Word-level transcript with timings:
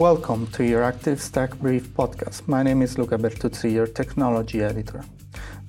Welcome 0.00 0.46
to 0.52 0.62
Euractiv's 0.62 1.28
Tech 1.28 1.54
Brief 1.58 1.88
podcast. 1.88 2.48
My 2.48 2.62
name 2.62 2.80
is 2.80 2.96
Luca 2.96 3.18
Bertuzzi, 3.18 3.70
your 3.70 3.86
technology 3.86 4.62
editor. 4.62 5.04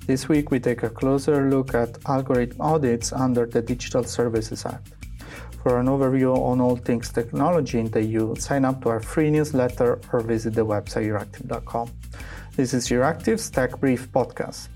This 0.06 0.26
week 0.26 0.50
we 0.50 0.58
take 0.58 0.82
a 0.84 0.88
closer 0.88 1.50
look 1.50 1.74
at 1.74 1.98
algorithm 2.06 2.58
audits 2.58 3.12
under 3.12 3.44
the 3.44 3.60
Digital 3.60 4.04
Services 4.04 4.64
Act. 4.64 4.88
For 5.62 5.78
an 5.78 5.86
overview 5.86 6.34
on 6.34 6.62
all 6.62 6.76
things 6.76 7.12
technology 7.12 7.78
in 7.78 7.90
the 7.90 8.02
EU, 8.02 8.34
sign 8.36 8.64
up 8.64 8.80
to 8.84 8.88
our 8.88 9.00
free 9.00 9.30
newsletter 9.30 10.00
or 10.10 10.20
visit 10.20 10.54
the 10.54 10.64
website 10.64 11.08
euractiv.com. 11.08 11.90
This 12.56 12.72
is 12.72 12.88
Euractiv's 12.88 13.50
Tech 13.50 13.78
Brief 13.80 14.10
podcast. 14.12 14.68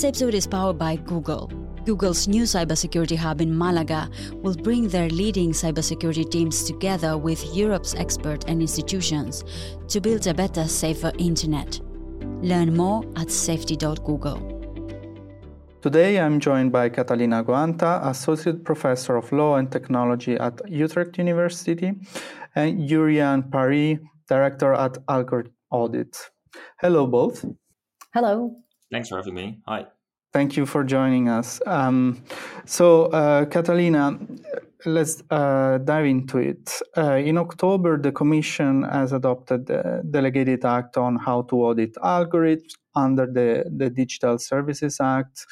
This 0.00 0.08
episode 0.08 0.32
is 0.32 0.46
powered 0.46 0.78
by 0.78 0.96
Google. 0.96 1.48
Google's 1.84 2.26
new 2.26 2.44
cybersecurity 2.44 3.18
hub 3.18 3.42
in 3.42 3.54
Malaga 3.54 4.08
will 4.36 4.54
bring 4.54 4.88
their 4.88 5.10
leading 5.10 5.52
cybersecurity 5.52 6.30
teams 6.30 6.64
together 6.64 7.18
with 7.18 7.54
Europe's 7.54 7.94
experts 7.94 8.46
and 8.48 8.62
institutions 8.62 9.44
to 9.88 10.00
build 10.00 10.26
a 10.26 10.32
better, 10.32 10.66
safer 10.66 11.12
internet. 11.18 11.80
Learn 12.40 12.74
more 12.74 13.04
at 13.16 13.30
safety.google. 13.30 14.40
Today 15.82 16.18
I'm 16.18 16.40
joined 16.40 16.72
by 16.72 16.88
Catalina 16.88 17.44
Goanta, 17.44 18.00
Associate 18.08 18.64
Professor 18.64 19.16
of 19.16 19.30
Law 19.32 19.56
and 19.56 19.70
Technology 19.70 20.34
at 20.36 20.62
Utrecht 20.66 21.18
University, 21.18 21.92
and 22.54 22.88
Jurriaan 22.88 23.52
Parie, 23.52 23.98
Director 24.30 24.72
at 24.72 24.96
Algorithm 25.10 25.52
Audit. 25.70 26.16
Hello, 26.80 27.06
both. 27.06 27.44
Hello. 28.14 28.56
Thanks 28.90 29.08
for 29.08 29.16
having 29.16 29.34
me. 29.34 29.60
Hi. 29.66 29.86
Thank 30.32 30.56
you 30.56 30.64
for 30.64 30.84
joining 30.84 31.28
us. 31.28 31.60
Um, 31.66 32.22
so, 32.64 33.06
uh, 33.06 33.46
Catalina, 33.46 34.16
let's 34.86 35.22
uh, 35.30 35.78
dive 35.78 36.06
into 36.06 36.38
it. 36.38 36.80
Uh, 36.96 37.14
in 37.14 37.36
October, 37.36 37.98
the 37.98 38.12
Commission 38.12 38.84
has 38.84 39.12
adopted 39.12 39.66
the 39.66 40.02
Delegated 40.08 40.64
Act 40.64 40.96
on 40.96 41.16
how 41.16 41.42
to 41.42 41.56
audit 41.56 41.94
algorithms 41.96 42.74
under 42.94 43.26
the, 43.26 43.64
the 43.76 43.90
Digital 43.90 44.38
Services 44.38 45.00
Act. 45.00 45.46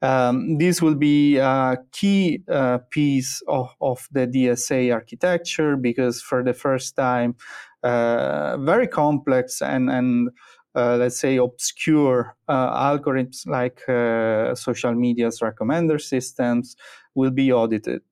Um, 0.00 0.58
this 0.58 0.82
will 0.82 0.94
be 0.94 1.36
a 1.36 1.78
key 1.92 2.42
uh, 2.50 2.78
piece 2.90 3.42
of, 3.48 3.74
of 3.80 4.06
the 4.10 4.26
DSA 4.26 4.92
architecture 4.92 5.76
because, 5.76 6.20
for 6.20 6.42
the 6.42 6.52
first 6.52 6.96
time, 6.96 7.36
uh, 7.82 8.56
very 8.58 8.86
complex 8.86 9.62
and, 9.62 9.90
and 9.90 10.30
uh, 10.74 10.96
let's 10.96 11.18
say, 11.18 11.36
obscure 11.36 12.36
uh, 12.48 12.90
algorithms 12.90 13.46
like 13.46 13.88
uh, 13.88 14.54
social 14.54 14.94
media's 14.94 15.40
recommender 15.40 16.00
systems 16.00 16.76
will 17.14 17.30
be 17.30 17.52
audited. 17.52 18.02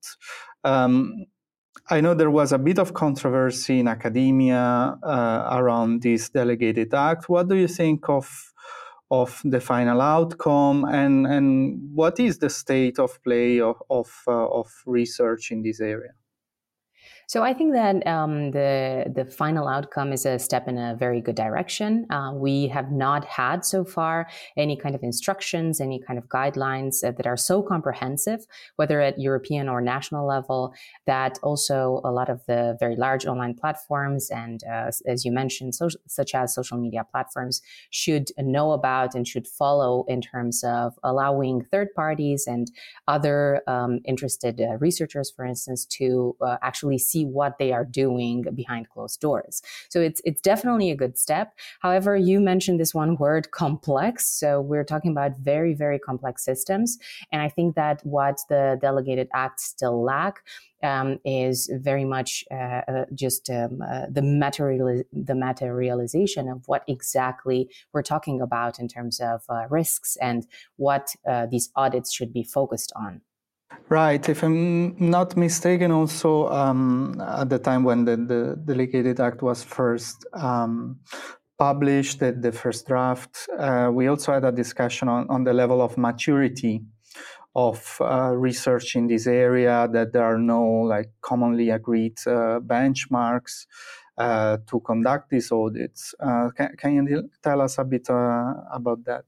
Um, 0.63 1.25
I 1.89 1.99
know 1.99 2.13
there 2.13 2.31
was 2.31 2.53
a 2.53 2.57
bit 2.57 2.79
of 2.79 2.93
controversy 2.93 3.79
in 3.79 3.87
academia 3.87 4.97
uh, 5.03 5.49
around 5.51 6.01
this 6.01 6.29
delegated 6.29 6.93
act. 6.93 7.27
What 7.27 7.49
do 7.49 7.55
you 7.55 7.67
think 7.67 8.07
of 8.09 8.53
of 9.11 9.41
the 9.43 9.59
final 9.59 10.01
outcome, 10.01 10.85
and 10.85 11.27
and 11.27 11.91
what 11.93 12.19
is 12.19 12.39
the 12.39 12.49
state 12.49 12.99
of 12.99 13.21
play 13.23 13.59
of 13.59 13.81
of, 13.89 14.09
uh, 14.27 14.47
of 14.47 14.71
research 14.85 15.51
in 15.51 15.61
this 15.61 15.81
area? 15.81 16.13
So 17.33 17.41
I 17.41 17.51
think 17.51 17.73
that 17.73 18.05
um, 18.05 18.51
the 18.51 19.11
the 19.11 19.25
final 19.25 19.67
outcome 19.67 20.13
is 20.13 20.23
a 20.23 20.37
step 20.37 20.67
in 20.67 20.77
a 20.77 20.95
very 20.95 21.19
good 21.19 21.33
direction. 21.33 22.05
Uh, 22.11 22.31
we 22.35 22.67
have 22.67 22.91
not 22.91 23.25
had 23.25 23.65
so 23.65 23.83
far 23.83 24.27
any 24.55 24.77
kind 24.77 24.93
of 24.93 25.01
instructions, 25.01 25.81
any 25.81 25.99
kind 25.99 26.19
of 26.19 26.25
guidelines 26.27 27.03
uh, 27.03 27.09
that 27.17 27.25
are 27.25 27.35
so 27.35 27.63
comprehensive, 27.63 28.45
whether 28.75 29.01
at 29.01 29.17
European 29.17 29.67
or 29.67 29.81
national 29.81 30.27
level, 30.27 30.75
that 31.07 31.39
also 31.41 32.01
a 32.03 32.11
lot 32.11 32.29
of 32.29 32.45
the 32.45 32.77
very 32.79 32.95
large 32.95 33.25
online 33.25 33.55
platforms 33.55 34.29
and, 34.29 34.63
uh, 34.71 34.91
as 35.07 35.25
you 35.25 35.31
mentioned, 35.31 35.73
so, 35.73 35.87
such 36.07 36.35
as 36.35 36.53
social 36.53 36.77
media 36.77 37.03
platforms, 37.11 37.63
should 37.89 38.29
know 38.37 38.73
about 38.73 39.15
and 39.15 39.27
should 39.27 39.47
follow 39.47 40.05
in 40.07 40.21
terms 40.21 40.63
of 40.63 40.93
allowing 41.01 41.65
third 41.71 41.87
parties 41.95 42.45
and 42.45 42.67
other 43.07 43.63
um, 43.65 44.01
interested 44.05 44.61
uh, 44.61 44.77
researchers, 44.77 45.31
for 45.35 45.45
instance, 45.45 45.83
to 45.83 46.35
uh, 46.39 46.57
actually 46.61 46.99
see 46.99 47.22
what 47.25 47.57
they 47.57 47.71
are 47.71 47.85
doing 47.85 48.43
behind 48.53 48.89
closed 48.89 49.19
doors. 49.19 49.61
So 49.89 50.01
it's 50.01 50.21
it's 50.25 50.41
definitely 50.41 50.91
a 50.91 50.95
good 50.95 51.17
step. 51.17 51.53
However, 51.79 52.15
you 52.15 52.39
mentioned 52.39 52.79
this 52.79 52.93
one 52.93 53.15
word 53.17 53.51
complex. 53.51 54.27
So 54.27 54.61
we're 54.61 54.83
talking 54.83 55.11
about 55.11 55.37
very 55.37 55.73
very 55.73 55.99
complex 55.99 56.43
systems, 56.43 56.97
and 57.31 57.41
I 57.41 57.49
think 57.49 57.75
that 57.75 58.01
what 58.05 58.39
the 58.49 58.77
delegated 58.81 59.29
acts 59.33 59.65
still 59.65 60.03
lack 60.03 60.43
um, 60.83 61.19
is 61.23 61.71
very 61.73 62.05
much 62.05 62.43
uh, 62.51 62.81
uh, 62.87 63.05
just 63.13 63.49
um, 63.49 63.81
uh, 63.81 64.05
the 64.09 64.21
material 64.21 65.03
the 65.11 65.35
materialization 65.35 66.49
of 66.49 66.67
what 66.67 66.83
exactly 66.87 67.69
we're 67.93 68.03
talking 68.03 68.41
about 68.41 68.79
in 68.79 68.87
terms 68.87 69.19
of 69.19 69.43
uh, 69.49 69.65
risks 69.69 70.17
and 70.17 70.45
what 70.75 71.15
uh, 71.25 71.45
these 71.45 71.71
audits 71.75 72.11
should 72.11 72.33
be 72.33 72.43
focused 72.43 72.91
on. 72.95 73.21
Right. 73.89 74.27
If 74.27 74.43
I'm 74.43 74.95
not 74.97 75.37
mistaken, 75.37 75.91
also 75.91 76.47
um, 76.49 77.21
at 77.21 77.49
the 77.49 77.59
time 77.59 77.83
when 77.83 78.05
the, 78.05 78.15
the 78.17 78.59
Delegated 78.65 79.19
Act 79.19 79.41
was 79.41 79.63
first 79.63 80.25
um, 80.33 80.99
published, 81.59 82.19
the, 82.19 82.31
the, 82.31 82.51
first 82.51 82.87
draft, 82.87 83.47
uh, 83.59 83.89
we 83.93 84.07
also 84.07 84.33
had 84.33 84.45
a 84.45 84.51
discussion 84.51 85.07
on, 85.09 85.27
on 85.29 85.43
the 85.43 85.53
level 85.53 85.81
of 85.81 85.97
maturity 85.97 86.81
of 87.55 87.97
uh, 88.01 88.33
research 88.35 88.95
in 88.95 89.07
this 89.07 89.27
area, 89.27 89.87
that 89.91 90.11
there 90.11 90.23
are 90.23 90.39
no 90.39 90.63
like 90.63 91.11
commonly 91.21 91.69
agreed 91.69 92.17
uh, 92.25 92.59
benchmarks 92.59 93.67
uh, 94.17 94.57
to 94.67 94.79
conduct 94.79 95.29
these 95.29 95.51
audits. 95.51 96.15
Uh, 96.19 96.49
can, 96.55 96.75
can, 96.77 97.07
you 97.07 97.29
tell 97.41 97.61
us 97.61 97.77
a 97.77 97.83
bit 97.83 98.09
uh, 98.09 98.53
about 98.71 99.03
that? 99.05 99.25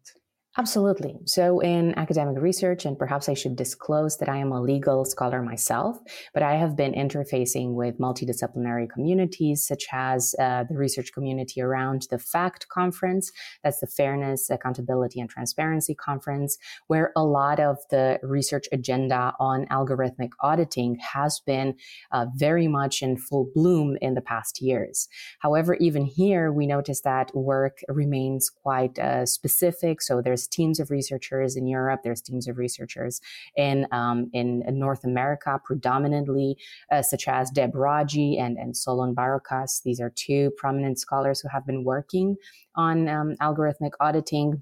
Absolutely. 0.58 1.18
So, 1.26 1.60
in 1.60 1.94
academic 2.00 2.42
research, 2.42 2.86
and 2.86 2.98
perhaps 2.98 3.28
I 3.28 3.34
should 3.34 3.58
disclose 3.58 4.16
that 4.20 4.30
I 4.30 4.38
am 4.38 4.54
a 4.54 4.62
legal 4.62 5.04
scholar 5.04 5.42
myself, 5.42 6.00
but 6.34 6.44
I 6.44 6.56
have 6.56 6.78
been 6.78 6.94
interfacing 6.94 7.74
with 7.74 8.00
multidisciplinary 8.00 8.90
communities, 8.90 9.68
such 9.68 9.84
as 9.92 10.34
uh, 10.40 10.64
the 10.64 10.78
research 10.78 11.12
community 11.12 11.62
around 11.62 12.08
the 12.10 12.18
FAccT 12.18 12.70
conference. 12.70 13.34
That's 13.66 13.82
the 13.82 13.88
Fairness, 13.88 14.50
Accountability, 14.50 15.20
and 15.20 15.30
Transparency 15.30 15.94
conference, 15.94 16.58
where 16.88 17.12
a 17.18 17.26
lot 17.26 17.60
of 17.60 17.80
the 17.90 18.18
research 18.24 18.68
agenda 18.72 19.34
on 19.42 19.66
algorithmic 19.66 20.30
auditing 20.40 20.98
has 21.02 21.42
been 21.46 21.76
uh, 22.14 22.28
very 22.34 22.70
much 22.70 23.02
in 23.02 23.18
full 23.18 23.52
bloom 23.54 23.98
in 24.00 24.14
the 24.14 24.22
past 24.22 24.62
years. 24.62 25.10
However, 25.40 25.74
even 25.82 26.06
here, 26.06 26.54
we 26.54 26.66
notice 26.66 27.02
that 27.02 27.36
work 27.36 27.80
remains 27.90 28.50
quite 28.50 28.98
uh, 28.98 29.26
specific. 29.26 30.02
So, 30.02 30.22
there's 30.22 30.45
teams 30.48 30.80
of 30.80 30.92
researchers 30.92 31.56
in 31.56 31.68
Europe, 31.68 32.02
there's 32.04 32.22
teams 32.22 32.48
of 32.48 32.58
researchers 32.58 33.22
in 33.56 33.88
um, 33.92 34.30
in 34.34 34.64
North 34.68 35.04
America, 35.04 35.60
predominantly, 35.64 36.58
uh, 36.92 37.02
such 37.02 37.28
as 37.28 37.50
Deb 37.52 37.76
Raji 37.76 38.38
and 38.38 38.58
and 38.58 38.76
Solon 38.76 39.16
Barocas. 39.16 39.84
These 39.84 40.00
are 40.00 40.10
two 40.10 40.52
prominent 40.58 41.00
scholars 41.00 41.40
who 41.42 41.50
have 41.50 41.66
been 41.66 41.84
working 41.84 42.38
on 42.76 43.08
um, 43.08 43.36
algorithmic 43.42 43.92
auditing 44.00 44.62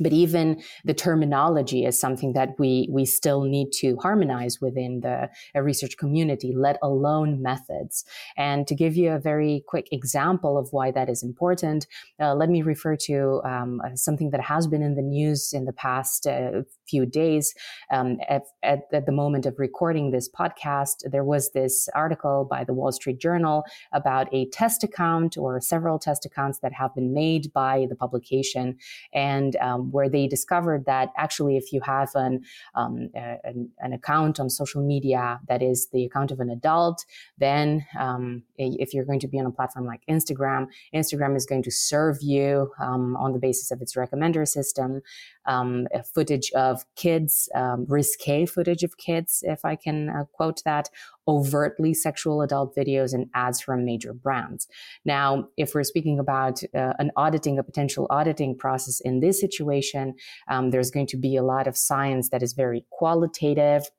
but 0.00 0.12
even 0.12 0.62
the 0.84 0.94
terminology 0.94 1.84
is 1.84 1.98
something 1.98 2.32
that 2.32 2.50
we 2.58 2.88
we 2.90 3.04
still 3.04 3.42
need 3.42 3.72
to 3.72 3.96
harmonize 3.96 4.60
within 4.60 5.00
the 5.00 5.28
research 5.60 5.96
community 5.96 6.52
let 6.54 6.78
alone 6.82 7.42
methods. 7.42 8.04
And 8.36 8.66
to 8.66 8.74
give 8.74 8.96
you 8.96 9.12
a 9.12 9.18
very 9.18 9.64
quick 9.66 9.88
example 9.92 10.58
of 10.58 10.68
why 10.72 10.90
that 10.92 11.08
is 11.08 11.22
important 11.22 11.86
uh, 12.20 12.34
let 12.34 12.48
me 12.48 12.62
refer 12.62 12.96
to 12.96 13.40
um, 13.44 13.80
something 13.94 14.30
that 14.30 14.40
has 14.40 14.66
been 14.66 14.82
in 14.82 14.94
the 14.94 15.02
news 15.02 15.52
in 15.52 15.64
the 15.64 15.72
past 15.72 16.26
uh, 16.26 16.62
few 16.88 17.06
days. 17.06 17.54
Um, 17.92 18.18
at, 18.28 18.42
at, 18.62 18.80
at, 18.92 19.06
the 19.06 19.12
moment 19.12 19.46
of 19.46 19.54
recording 19.58 20.10
this 20.10 20.28
podcast 20.28 20.96
there 21.10 21.24
was 21.24 21.52
this 21.52 21.88
article 21.94 22.46
by 22.48 22.64
the 22.64 22.72
wall 22.72 22.92
street 22.92 23.18
journal 23.20 23.64
about 23.92 24.32
a 24.32 24.48
test 24.50 24.84
account 24.84 25.36
or 25.36 25.60
several 25.60 25.98
test 25.98 26.26
accounts 26.26 26.58
that 26.60 26.72
have 26.72 26.94
been 26.94 27.12
made 27.12 27.52
by 27.52 27.86
the 27.88 27.96
publication. 27.96 28.76
And 29.12 29.56
um, 29.56 29.77
where 29.78 30.08
they 30.08 30.26
discovered 30.26 30.84
that 30.86 31.12
actually, 31.16 31.56
if 31.56 31.72
you 31.72 31.80
have 31.80 32.10
an, 32.14 32.42
um, 32.74 33.08
an, 33.14 33.70
an, 33.78 33.92
account 33.92 34.38
on 34.38 34.50
social 34.50 34.82
media 34.82 35.40
that 35.48 35.62
is 35.62 35.88
the 35.92 36.04
account 36.04 36.30
of 36.30 36.40
an 36.40 36.50
adult, 36.50 37.04
then 37.38 37.84
um, 37.98 38.42
if 38.56 38.94
you're 38.94 39.04
going 39.04 39.20
to 39.20 39.28
be 39.28 39.38
on 39.38 39.46
a 39.46 39.50
platform 39.50 39.86
like 39.86 40.02
Instagram, 40.08 40.66
Instagram 40.94 41.36
is 41.36 41.46
going 41.46 41.62
to 41.62 41.70
serve 41.70 42.18
you 42.20 42.70
um, 42.80 43.16
on 43.16 43.32
the 43.32 43.38
basis 43.38 43.70
of 43.70 43.80
its 43.80 43.94
recommender 43.94 44.46
system 44.46 45.00
um, 45.48 45.88
footage 46.14 46.52
of 46.52 46.84
kids, 46.94 47.48
um, 47.54 47.86
risque 47.88 48.46
footage 48.46 48.82
of 48.82 48.96
kids, 48.98 49.42
if 49.46 49.64
I 49.64 49.74
can 49.76 50.10
uh, 50.10 50.24
quote 50.32 50.62
that, 50.64 50.90
overtly 51.28 51.94
sexual 51.94 52.42
adult 52.42 52.74
videos 52.74 53.12
and 53.12 53.26
ads 53.34 53.60
from 53.60 53.84
major 53.84 54.12
brands. 54.12 54.66
Now, 55.04 55.48
if 55.56 55.74
we're 55.74 55.84
speaking 55.84 56.18
about 56.18 56.62
uh, 56.74 56.94
an 56.98 57.12
auditing, 57.16 57.58
a 57.58 57.62
potential 57.62 58.06
auditing 58.10 58.56
process 58.56 59.00
in 59.00 59.20
this 59.20 59.38
situation, 59.38 60.14
um, 60.48 60.70
there's 60.70 60.90
going 60.90 61.06
to 61.08 61.16
be 61.16 61.36
a 61.36 61.42
lot 61.42 61.66
of 61.68 61.76
science 61.76 62.30
that 62.30 62.42
is 62.42 62.54
very 62.54 62.84
qualitative 62.90 63.90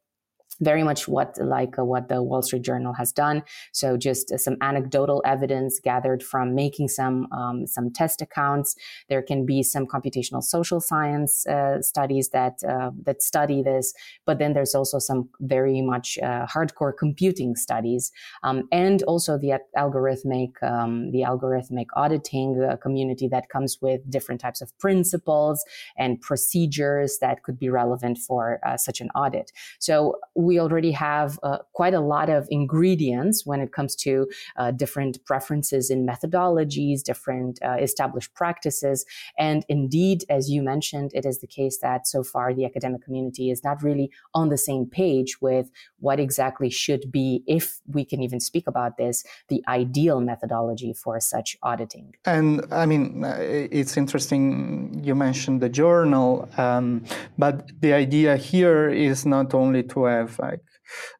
very 0.60 0.84
much 0.84 1.08
what 1.08 1.38
like 1.40 1.80
uh, 1.80 1.86
what 1.86 2.10
the 2.10 2.22
Wall 2.22 2.42
Street 2.42 2.64
Journal 2.64 2.94
has 2.94 3.12
done. 3.12 3.44
So 3.72 3.98
just 3.98 4.32
uh, 4.32 4.38
some 4.38 4.58
anecdotal 4.62 5.22
evidence 5.26 5.80
gathered 5.80 6.22
from 6.24 6.56
making 6.56 6.90
some 6.90 7.28
um, 7.32 7.68
some 7.68 7.92
test 7.92 8.22
accounts. 8.22 8.76
There 9.08 9.22
can 9.22 9.46
be 9.46 9.64
some 9.64 9.86
computational 9.86 10.44
social 10.44 10.82
science 10.82 11.46
uh, 11.48 11.82
studies 11.82 12.30
that 12.30 12.56
uh, 12.68 12.92
that 13.04 13.22
study 13.22 13.62
this, 13.62 13.94
but 14.26 14.40
then 14.40 14.54
there's 14.54 14.76
also 14.76 15.00
some 15.00 15.30
very 15.40 15.82
much 15.82 16.18
uh, 16.22 16.46
hardcore 16.46 16.94
computing 16.98 17.56
studies, 17.56 18.12
um, 18.44 18.68
and 18.72 19.04
also 19.04 19.38
the 19.38 19.54
algorithmic 19.78 20.52
um, 20.64 21.12
the 21.12 21.22
algorithmic 21.22 21.88
auditing 21.96 22.62
uh, 22.62 22.76
community 22.78 23.28
that 23.28 23.50
comes 23.50 23.78
with 23.82 24.02
different 24.10 24.42
types 24.42 24.62
of 24.62 24.78
principles 24.80 25.64
and 25.98 26.20
procedures 26.22 27.20
that 27.22 27.44
could 27.44 27.58
be 27.58 27.70
relevant 27.70 28.18
for 28.18 28.60
such 28.78 29.02
an 29.02 29.10
audit. 29.16 29.52
So 29.80 30.16
we 30.36 30.49
already 30.58 30.92
have 30.92 31.38
uh, 31.44 31.60
quite 31.74 31.94
a 31.94 32.00
lot 32.00 32.30
of 32.30 32.48
ingredients 32.50 33.46
when 33.46 33.60
it 33.60 33.74
comes 33.74 33.96
to 33.98 34.28
uh, 34.58 34.72
different 34.72 35.24
preferences 35.26 35.90
in 35.90 36.08
methodologies, 36.08 37.04
different 37.04 37.60
uh, 37.62 37.74
established 37.74 38.34
practices. 38.34 39.06
And 39.38 39.66
indeed, 39.68 40.24
as 40.30 40.50
you 40.50 40.64
mentioned, 40.64 41.12
it 41.14 41.26
is 41.26 41.40
the 41.40 41.48
case 41.48 41.80
that 41.80 42.08
so 42.08 42.24
far 42.24 42.54
the 42.54 42.66
academic 42.66 43.04
community 43.04 43.52
is 43.52 43.64
not 43.64 43.84
really 43.84 44.12
on 44.34 44.50
the 44.50 44.58
same 44.58 44.86
page 44.86 45.42
with 45.42 45.70
what 46.00 46.20
exactly 46.20 46.70
should 46.70 47.12
be, 47.12 47.44
if 47.46 47.82
we 47.86 48.06
can 48.06 48.22
even 48.24 48.40
speak 48.40 48.66
about 48.68 48.98
this, 48.98 49.26
the 49.50 49.62
ideal 49.68 50.22
methodology 50.22 50.94
for 50.94 51.20
such 51.20 51.58
auditing. 51.62 52.16
And 52.26 52.66
I 52.72 52.86
mean, 52.86 53.24
uh, 53.24 53.38
it's 53.40 53.98
interesting 53.98 55.02
you 55.04 55.16
mentioned 55.16 55.62
the 55.62 55.70
journal, 55.70 56.48
um, 56.58 57.04
but 57.38 57.72
the 57.82 57.94
idea 57.94 58.38
here 58.38 58.90
is 58.90 59.26
not 59.26 59.54
only 59.54 59.84
to 59.84 60.06
have 60.06 60.39
like 60.40 60.62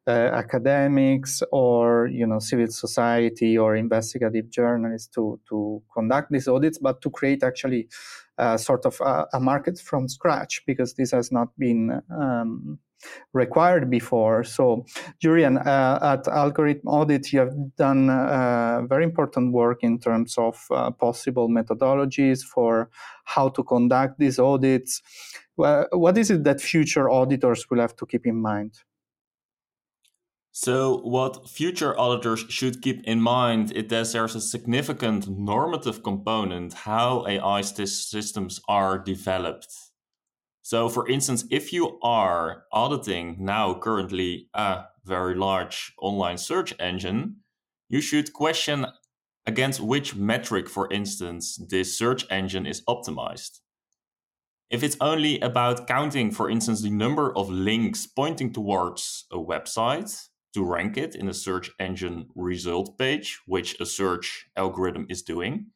uh, 0.06 0.10
academics 0.10 1.42
or 1.52 2.08
you 2.08 2.26
know 2.26 2.38
civil 2.38 2.68
society 2.68 3.56
or 3.56 3.76
investigative 3.76 4.50
journalists 4.50 5.08
to 5.14 5.40
to 5.48 5.82
conduct 5.92 6.30
these 6.30 6.48
audits, 6.48 6.78
but 6.78 7.00
to 7.02 7.10
create 7.10 7.42
actually 7.42 7.88
uh, 8.38 8.56
sort 8.56 8.86
of 8.86 9.00
a, 9.00 9.26
a, 9.34 9.40
market 9.40 9.78
from 9.78 10.08
scratch 10.08 10.62
because 10.66 10.94
this 10.94 11.10
has 11.10 11.30
not 11.30 11.48
been 11.58 12.00
um, 12.10 12.78
required 13.32 13.90
before. 13.90 14.44
So, 14.44 14.86
Jurriaan, 15.22 15.64
uh, 15.66 15.98
at 16.02 16.26
Algorithm 16.26 16.88
Audit, 16.88 17.32
you 17.32 17.40
have 17.40 17.54
done 17.76 18.10
uh, 18.10 18.82
very 18.88 19.04
important 19.04 19.52
work 19.52 19.82
in 19.82 19.98
terms 19.98 20.36
of 20.38 20.58
uh, 20.70 20.90
possible 20.90 21.48
methodologies 21.48 22.42
for 22.42 22.90
how 23.24 23.48
to 23.50 23.62
conduct 23.62 24.18
these 24.18 24.38
audits. 24.38 25.02
what 25.56 26.16
is 26.16 26.30
it 26.30 26.44
that 26.44 26.60
future 26.60 27.10
auditors 27.10 27.68
will 27.68 27.80
have 27.80 27.94
to 27.96 28.06
keep 28.06 28.26
in 28.26 28.40
mind? 28.40 28.72
So, 30.62 30.98
what 30.98 31.48
future 31.48 31.98
auditors 31.98 32.44
should 32.50 32.82
keep 32.82 33.02
in 33.04 33.18
mind 33.18 33.72
is 33.72 33.88
that 33.88 34.12
there's 34.12 34.34
a 34.34 34.42
significant 34.42 35.26
normative 35.26 36.02
component 36.02 36.74
how 36.74 37.24
AI 37.26 37.62
systems 37.62 38.60
are 38.68 38.98
developed. 38.98 39.72
So, 40.60 40.90
for 40.90 41.08
instance, 41.08 41.46
if 41.50 41.72
you 41.72 41.98
are 42.02 42.64
auditing 42.72 43.36
now 43.40 43.72
currently 43.72 44.50
a 44.52 44.82
very 45.02 45.34
large 45.34 45.94
online 45.96 46.36
search 46.36 46.74
engine, 46.78 47.36
you 47.88 48.02
should 48.02 48.34
question 48.34 48.84
against 49.46 49.80
which 49.80 50.14
metric, 50.14 50.68
for 50.68 50.92
instance, 50.92 51.56
this 51.70 51.96
search 51.96 52.26
engine 52.28 52.66
is 52.66 52.82
optimized. 52.86 53.60
If 54.68 54.82
it's 54.82 54.98
only 55.00 55.40
about 55.40 55.88
counting, 55.88 56.30
for 56.30 56.50
instance, 56.50 56.82
the 56.82 56.90
number 56.90 57.34
of 57.34 57.48
links 57.48 58.06
pointing 58.06 58.52
towards 58.52 59.24
a 59.32 59.38
website, 59.38 60.28
to 60.54 60.64
rank 60.64 60.96
it 60.96 61.14
in 61.14 61.28
a 61.28 61.34
search 61.34 61.70
engine 61.78 62.28
result 62.34 62.98
page, 62.98 63.38
which 63.46 63.80
a 63.80 63.86
search 63.86 64.46
algorithm 64.56 65.06
is 65.08 65.22
doing, 65.22 65.66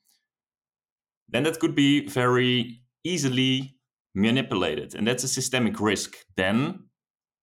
then 1.29 1.45
that 1.45 1.61
could 1.61 1.75
be 1.75 2.07
very 2.09 2.81
easily 3.05 3.77
manipulated. 4.15 4.95
And 4.95 5.07
that's 5.07 5.25
a 5.25 5.29
systemic 5.29 5.81
risk. 5.81 6.17
Then, 6.37 6.85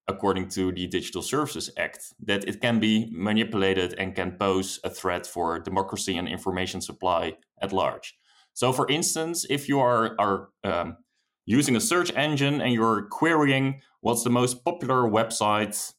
according 0.08 0.50
to 0.50 0.72
the 0.72 0.88
Digital 0.88 1.22
Services 1.22 1.70
Act, 1.78 2.14
that 2.24 2.48
it 2.48 2.62
can 2.62 2.80
be 2.80 3.10
manipulated 3.12 3.94
and 3.98 4.16
can 4.16 4.38
pose 4.38 4.80
a 4.84 4.90
threat 4.90 5.26
for 5.26 5.60
democracy 5.60 6.18
and 6.18 6.28
information 6.28 6.82
supply 6.82 7.34
at 7.62 7.72
large. 7.72 8.16
So, 8.54 8.74
for 8.74 8.88
instance, 8.90 9.46
if 9.50 9.70
you 9.70 9.80
are, 9.80 10.16
are 10.20 10.50
um, 10.64 10.98
using 11.46 11.76
a 11.76 11.82
search 11.82 12.12
engine 12.16 12.62
and 12.62 12.74
you're 12.74 13.08
querying 13.10 13.82
what's 14.02 14.24
the 14.24 14.30
most 14.30 14.66
popular 14.66 15.04
website 15.04 15.94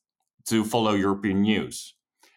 to 0.47 0.65
follow 0.65 0.93
European 0.93 1.43
news. 1.43 1.95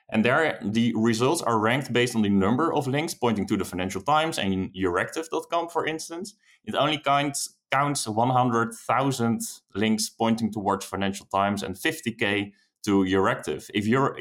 And 0.09 0.23
there, 0.23 0.59
the 0.61 0.93
results 0.95 1.41
are 1.41 1.59
ranked 1.59 1.91
based 1.91 2.15
on 2.15 2.21
the 2.21 2.29
number 2.29 2.73
of 2.73 2.87
links 2.87 3.13
pointing 3.13 3.47
to 3.47 3.57
the 3.57 3.65
Financial 3.65 4.01
Times 4.01 4.37
and 4.37 4.71
Euractiv.com, 4.73 5.69
for 5.69 5.87
instance. 5.87 6.35
It 6.63 6.75
only 6.75 6.99
counts, 6.99 7.55
counts 7.71 8.07
100,000 8.07 9.41
links 9.73 10.09
pointing 10.09 10.51
towards 10.51 10.85
Financial 10.85 11.25
Times 11.27 11.63
and 11.63 11.75
50k 11.75 12.51
to 12.83 12.99
Euractiv. 12.99 13.69
If 13.73 13.87
your 13.87 14.15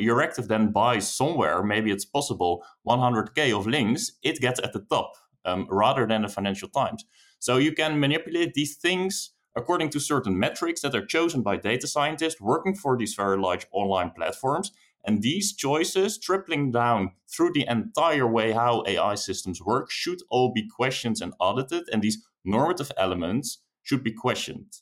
then 0.48 0.72
buys 0.72 1.12
somewhere, 1.12 1.62
maybe 1.62 1.90
it's 1.90 2.06
possible 2.06 2.64
100k 2.88 3.56
of 3.56 3.66
links, 3.66 4.12
it 4.22 4.40
gets 4.40 4.58
at 4.60 4.72
the 4.72 4.81
top 4.81 5.12
um, 5.44 5.66
rather 5.70 6.06
than 6.06 6.22
the 6.22 6.28
Financial 6.28 6.69
Times. 6.69 7.04
So 7.40 7.58
you 7.58 7.72
can 7.72 8.00
manipulate 8.00 8.54
these 8.54 8.76
things 8.76 9.33
according 9.56 9.90
to 9.90 10.00
certain 10.00 10.38
metrics 10.38 10.80
that 10.80 10.94
are 10.94 11.06
chosen 11.06 11.42
by 11.42 11.56
data 11.56 11.86
scientists 11.86 12.40
working 12.40 12.74
for 12.74 12.96
these 12.96 13.14
very 13.14 13.38
large 13.38 13.66
online 13.72 14.10
platforms. 14.10 14.72
And 15.06 15.22
these 15.22 15.54
choices, 15.54 16.18
tripling 16.18 16.72
down 16.72 17.12
through 17.28 17.52
the 17.52 17.66
entire 17.68 18.26
way 18.26 18.52
how 18.52 18.82
AI 18.86 19.16
systems 19.16 19.60
work, 19.62 19.90
should 19.90 20.20
all 20.30 20.52
be 20.52 20.66
questioned 20.66 21.18
and 21.20 21.34
audited. 21.38 21.84
And 21.92 22.02
these 22.02 22.24
normative 22.44 22.90
elements 22.96 23.58
should 23.82 24.02
be 24.02 24.12
questioned. 24.12 24.72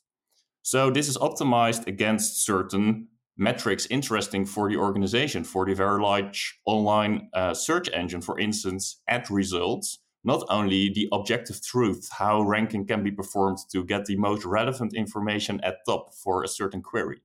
So 0.61 0.89
this 0.89 1.09
is 1.09 1.17
optimized 1.17 1.87
against 1.87 2.45
certain 2.45 3.09
metrics 3.37 3.85
interesting 3.87 4.45
for 4.45 4.69
the 4.69 4.77
organization, 4.77 5.43
for 5.43 5.65
the 5.65 5.73
very 5.73 6.01
large 6.01 6.59
online 6.65 7.29
uh, 7.33 7.53
search 7.53 7.89
engine, 7.91 8.21
for 8.21 8.39
instance, 8.39 9.01
ad 9.09 9.29
results 9.29 9.99
not 10.23 10.45
only 10.49 10.89
the 10.89 11.09
objective 11.11 11.61
truth, 11.61 12.09
how 12.11 12.41
ranking 12.41 12.85
can 12.85 13.03
be 13.03 13.11
performed 13.11 13.59
to 13.71 13.83
get 13.83 14.05
the 14.05 14.15
most 14.15 14.45
relevant 14.45 14.93
information 14.93 15.59
at 15.61 15.85
top 15.85 16.13
for 16.13 16.43
a 16.43 16.47
certain 16.47 16.81
query. 16.81 17.21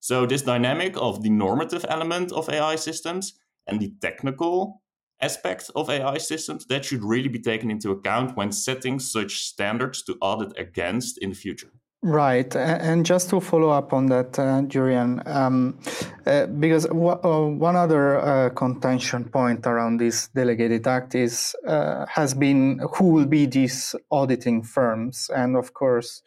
So, 0.00 0.26
this 0.26 0.42
dynamic 0.42 0.96
of 0.96 1.22
the 1.22 1.30
normative 1.30 1.84
element 1.88 2.32
of 2.32 2.48
AI 2.48 2.76
systems 2.76 3.38
and 3.66 3.80
the 3.80 3.92
technical 4.00 4.82
aspect 5.20 5.70
of 5.74 5.90
AI 5.90 6.18
systems 6.18 6.66
that 6.66 6.84
should 6.84 7.02
really 7.02 7.28
be 7.28 7.40
taken 7.40 7.70
into 7.70 7.90
account 7.90 8.36
when 8.36 8.52
setting 8.52 8.98
such 9.00 9.42
standards 9.42 10.02
to 10.02 10.16
audit 10.20 10.56
against 10.58 11.18
in 11.18 11.30
the 11.30 11.36
future. 11.36 11.72
Right, 12.00 12.54
and 12.54 13.04
just 13.04 13.28
to 13.30 13.40
follow 13.40 13.70
up 13.70 13.92
on 13.92 14.06
that, 14.06 14.38
uh, 14.38 14.62
Jurriaan, 14.62 15.20
um, 15.26 15.80
uh, 16.26 16.46
because 16.46 16.84
w- 16.86 17.08
uh, 17.24 17.48
one 17.48 17.74
other 17.74 18.20
uh, 18.20 18.50
contention 18.50 19.24
point 19.24 19.66
around 19.66 19.96
this 19.98 20.28
delegated 20.28 20.86
act 20.86 21.16
is 21.16 21.56
uh, 21.66 22.06
has 22.06 22.34
been 22.34 22.78
who 22.94 23.08
will 23.10 23.26
be 23.26 23.46
these 23.46 23.96
auditing 24.12 24.62
firms, 24.62 25.28
and 25.34 25.56
of 25.56 25.74
course, 25.74 26.22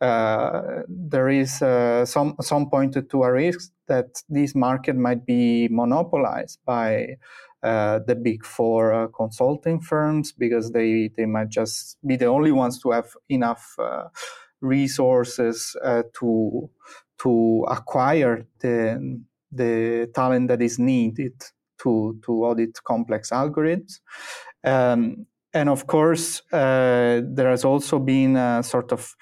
uh, 0.00 0.82
there 0.88 1.28
is 1.28 1.58
some 2.10 2.34
some 2.40 2.68
pointed 2.68 3.08
to 3.10 3.22
a 3.22 3.32
risk 3.32 3.70
that 3.86 4.24
this 4.28 4.56
market 4.56 4.96
might 4.96 5.24
be 5.24 5.68
monopolized 5.70 6.58
by. 6.66 7.16
the 7.62 8.16
big 8.28 8.44
four 8.44 9.08
consulting 9.20 9.80
firms 9.80 10.32
because 10.32 10.72
they, 10.72 11.10
they 11.16 11.26
might 11.26 11.48
just 11.48 11.96
be 12.04 12.16
the 12.16 12.26
only 12.26 12.50
ones 12.50 12.80
to 12.82 12.90
have 12.90 13.10
enough 13.28 13.76
resources 14.62 15.76
uh, 15.84 16.02
to 16.18 16.70
to 17.18 17.66
acquire 17.68 18.46
the 18.60 19.20
the 19.50 20.10
talent 20.14 20.48
that 20.48 20.62
is 20.62 20.78
needed 20.78 21.34
to 21.82 22.18
to 22.24 22.44
audit 22.44 22.82
complex 22.84 23.30
algorithms. 23.30 24.00
Um, 24.64 25.26
and 25.54 25.68
of 25.68 25.86
course, 25.86 26.40
uh, 26.52 27.20
there 27.24 27.50
has 27.50 27.64
also 27.64 27.98
been 27.98 28.36
a 28.36 28.62
sort 28.62 28.90
of, 28.90 29.14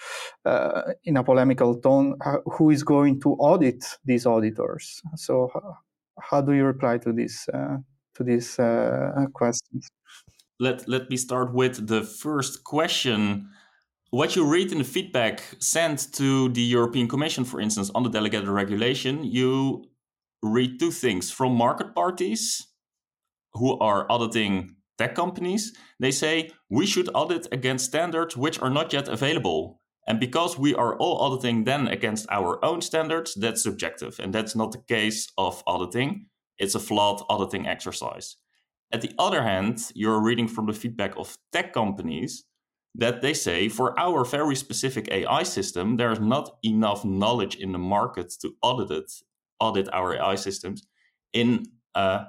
uh, 0.45 0.83
in 1.03 1.17
a 1.17 1.25
polemical 1.25 1.75
tone, 1.81 2.17
uh, 2.25 2.37
who 2.45 2.71
is 2.71 2.85
going 2.85 3.21
to 3.23 3.31
audit 3.33 3.85
these 4.05 4.27
auditors? 4.27 5.03
So, 5.17 5.51
how 6.21 6.41
do 6.41 6.53
you 6.53 6.65
reply 6.65 6.99
to 6.99 7.13
this 7.13 7.49
uh, 7.53 7.79
to 8.15 8.25
these 8.25 8.59
uh, 8.61 9.27
questions? 9.33 9.91
Let 10.61 10.89
Let 10.89 11.11
me 11.11 11.17
start 11.17 11.53
with 11.53 11.89
the 11.89 12.03
first 12.03 12.63
question 12.63 13.51
what 14.11 14.35
you 14.35 14.45
read 14.45 14.73
in 14.73 14.79
the 14.79 14.85
feedback 14.85 15.43
sent 15.61 16.13
to 16.15 16.49
the 16.49 16.63
European 16.63 17.09
Commission, 17.09 17.45
for 17.45 17.61
instance, 17.61 17.91
on 17.95 18.03
the 18.03 18.11
delegated 18.11 18.49
regulation, 18.49 19.25
you 19.25 19.85
read 20.43 20.81
two 20.81 20.91
things 20.91 21.31
from 21.31 21.53
market 21.55 21.95
parties 21.95 22.67
who 23.55 23.79
are 23.79 24.11
auditing 24.11 24.75
tech 24.99 25.15
companies. 25.15 25.73
They 26.01 26.11
say 26.11 26.51
we 26.69 26.87
should 26.87 27.09
audit 27.15 27.47
against 27.53 27.87
standards 27.87 28.37
which 28.37 28.61
are 28.61 28.71
not 28.71 28.93
yet 28.93 29.09
available. 29.09 29.81
And 30.09 30.19
because 30.19 30.59
we 30.59 30.75
are 30.75 30.97
all 30.97 31.19
auditing 31.19 31.65
then 31.65 31.87
against 31.87 32.27
our 32.31 32.65
own 32.65 32.81
standards, 32.81 33.35
that's 33.35 33.63
subjective. 33.63 34.19
And 34.19 34.35
that's 34.35 34.57
not 34.57 34.73
the 34.73 34.83
case 34.89 35.29
of 35.39 35.63
auditing. 35.67 36.27
It's 36.59 36.75
a 36.75 36.81
flawed 36.81 37.23
auditing 37.29 37.67
exercise. 37.67 38.37
At 38.93 39.03
the 39.03 39.13
other 39.19 39.43
hand, 39.43 39.79
you're 39.95 40.21
reading 40.21 40.49
from 40.49 40.67
the 40.67 40.73
feedback 40.73 41.17
of 41.17 41.37
tech 41.53 41.73
companies 41.73 42.45
that 42.95 43.23
they 43.23 43.35
say 43.35 43.69
for 43.69 43.99
our 43.99 44.25
very 44.25 44.57
specific 44.57 45.09
AI 45.11 45.43
system, 45.43 45.97
there's 45.97 46.21
not 46.21 46.57
enough 46.63 47.05
knowledge 47.05 47.57
in 47.57 47.73
the 47.73 47.79
market 47.79 48.33
to 48.41 48.53
audit 48.63 48.91
it, 48.91 49.13
audit 49.61 49.89
our 49.93 50.17
AI 50.17 50.35
systems 50.35 50.87
in 51.33 51.67
a 51.95 52.27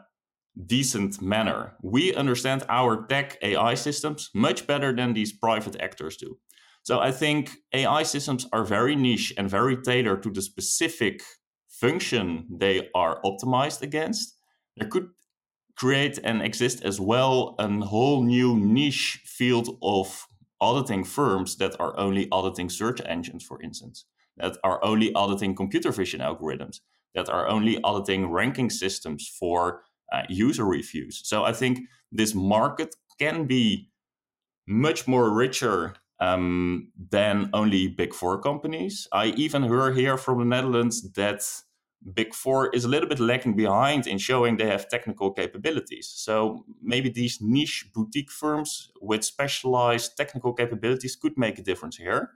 decent 0.66 1.22
manner. 1.22 1.74
We 1.82 2.14
understand 2.14 2.64
our 2.70 3.08
tech 3.08 3.38
AI 3.42 3.74
systems 3.74 4.30
much 4.34 4.68
better 4.68 4.96
than 4.96 5.14
these 5.14 5.32
private 5.32 5.80
actors 5.82 6.18
do. 6.18 6.38
So 6.84 7.00
I 7.00 7.12
think 7.12 7.52
AI 7.74 8.04
systems 8.04 8.48
are 8.52 8.64
very 8.64 8.96
niche 8.96 9.34
and 9.38 9.50
very 9.50 9.78
tailored 9.78 10.24
to 10.24 10.32
the 10.32 10.42
specific 10.42 11.22
function 11.70 12.48
they 12.50 12.90
are 12.96 13.22
optimized 13.24 13.82
against. 13.82 14.36
There 14.78 14.90
could 14.90 15.10
create 15.76 16.20
and 16.24 16.42
exist 16.42 16.84
as 16.84 17.00
well 17.00 17.56
a 17.60 17.68
whole 17.86 18.24
new 18.24 18.58
niche 18.58 19.22
field 19.26 19.78
of 19.82 20.28
auditing 20.62 21.04
firms 21.04 21.58
that 21.58 21.76
are 21.80 21.98
only 21.98 22.28
auditing 22.32 22.70
search 22.70 23.02
engines, 23.06 23.44
for 23.44 23.62
instance, 23.62 24.06
that 24.38 24.58
are 24.64 24.84
only 24.84 25.12
auditing 25.14 25.56
computer 25.56 25.92
vision 25.92 26.22
algorithms, 26.22 26.80
that 27.16 27.30
are 27.30 27.48
only 27.48 27.82
auditing 27.84 28.30
ranking 28.30 28.70
systems 28.70 29.28
for 29.28 29.82
uh, 30.14 30.22
user 30.30 30.66
reviews. 30.66 31.22
So 31.26 31.44
I 31.44 31.54
think 31.54 31.80
this 32.12 32.36
market 32.36 32.96
can 33.20 33.46
be 33.46 33.90
much 34.68 35.08
more 35.08 35.34
richer 35.34 35.96
um, 36.20 36.92
than 37.10 37.50
only 37.54 37.88
big 37.88 38.14
four 38.14 38.40
companies. 38.40 39.08
I 39.12 39.28
even 39.38 39.64
heard 39.64 39.98
here 39.98 40.18
from 40.18 40.40
the 40.40 40.46
Netherlands 40.46 41.12
that 41.14 41.42
big 42.14 42.34
four 42.34 42.70
is 42.70 42.86
a 42.86 42.88
little 42.88 43.08
bit 43.08 43.20
lagging 43.20 43.56
behind 43.56 44.08
in 44.08 44.18
showing 44.18 44.58
they 44.58 44.68
have 44.68 44.90
technical 44.90 45.32
capabilities. 45.32 46.12
So 46.16 46.66
maybe 46.82 47.10
these 47.10 47.40
niche 47.42 47.90
boutique 47.94 48.32
firms 48.32 48.92
with 49.02 49.24
specialized 49.24 50.18
technical 50.18 50.54
capabilities 50.54 51.16
could 51.16 51.38
make 51.38 51.60
a 51.60 51.64
difference 51.64 51.98
here. 51.98 52.32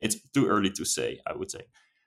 It's 0.00 0.16
too 0.32 0.46
early 0.46 0.70
to 0.70 0.84
say, 0.84 1.20
I 1.26 1.34
would 1.34 1.50
say. 1.50 1.62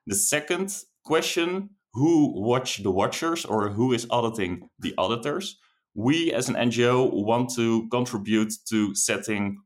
The 0.08 0.16
second 0.16 0.76
question 1.04 1.70
who 1.94 2.42
watch 2.42 2.82
the 2.82 2.92
watchers 2.92 3.46
or 3.46 3.70
who 3.70 3.94
is 3.94 4.08
auditing 4.10 4.70
the 4.80 4.96
auditors? 4.98 5.58
We 5.94 6.34
as 6.34 6.50
an 6.50 6.56
NGO 6.56 7.12
want 7.14 7.54
to 7.56 7.88
contribute 7.90 8.54
to 8.70 8.96
setting 8.96 9.60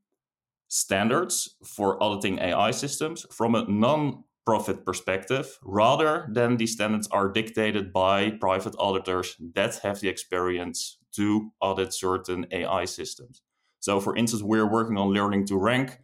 standards 0.68 1.56
for 1.64 2.02
auditing 2.04 2.40
AI 2.40 2.72
systems 2.72 3.26
from 3.32 3.56
a 3.56 3.64
non 3.70 4.26
profit 4.48 4.86
perspective 4.86 5.60
rather 5.62 6.26
than 6.32 6.56
these 6.56 6.72
standards 6.72 7.10
are 7.10 7.28
dictated 7.28 7.92
by 7.92 8.32
private 8.40 8.74
auditors 8.80 9.36
that 9.56 9.76
have 9.84 10.00
the 10.00 10.08
experience 10.08 11.00
to 11.12 11.52
audit 11.60 11.94
certain 11.94 12.48
AI 12.52 12.86
systems. 12.86 13.42
So, 13.82 14.00
for 14.00 14.16
instance, 14.16 14.42
we're 14.42 14.72
working 14.78 14.98
on 14.98 15.10
learning 15.10 15.48
to 15.48 15.58
rank 15.58 16.00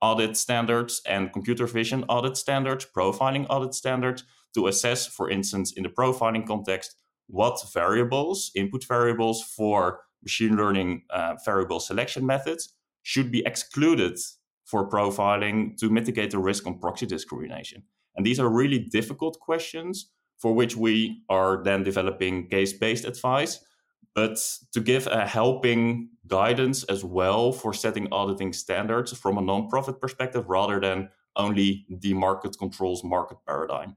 audit 0.00 0.36
standards 0.36 1.02
and 1.06 1.32
computer 1.32 1.66
vision 1.66 2.04
audit 2.08 2.36
standards, 2.36 2.86
profiling 2.96 3.46
audit 3.50 3.74
standards 3.74 4.22
to 4.54 4.68
assess, 4.68 5.08
for 5.08 5.28
instance, 5.28 5.72
in 5.72 5.82
the 5.82 5.88
profiling 5.88 6.46
context, 6.46 6.94
what 7.26 7.58
variables, 7.74 8.52
input 8.54 8.84
variables 8.84 9.42
for 9.42 10.02
machine 10.22 10.54
learning 10.56 11.02
uh, 11.10 11.34
variable 11.44 11.80
selection 11.80 12.24
methods 12.24 12.74
should 13.02 13.32
be 13.32 13.42
excluded 13.44 14.16
for 14.68 14.88
profiling 14.88 15.76
to 15.78 15.88
mitigate 15.88 16.30
the 16.30 16.38
risk 16.38 16.66
on 16.66 16.78
proxy 16.78 17.06
discrimination. 17.06 17.82
And 18.16 18.26
these 18.26 18.38
are 18.38 18.48
really 18.48 18.78
difficult 18.78 19.40
questions 19.40 20.10
for 20.38 20.54
which 20.54 20.76
we 20.76 21.22
are 21.28 21.62
then 21.64 21.82
developing 21.82 22.48
case 22.48 22.72
based 22.72 23.04
advice, 23.06 23.64
but 24.14 24.38
to 24.72 24.80
give 24.80 25.06
a 25.06 25.26
helping 25.26 26.10
guidance 26.26 26.84
as 26.84 27.02
well 27.02 27.50
for 27.50 27.72
setting 27.72 28.08
auditing 28.12 28.52
standards 28.52 29.16
from 29.16 29.38
a 29.38 29.40
non-profit 29.40 30.00
perspective 30.00 30.44
rather 30.48 30.78
than 30.78 31.08
only 31.34 31.86
the 31.88 32.12
market 32.12 32.56
controls 32.58 33.02
market 33.02 33.38
paradigm. 33.46 33.96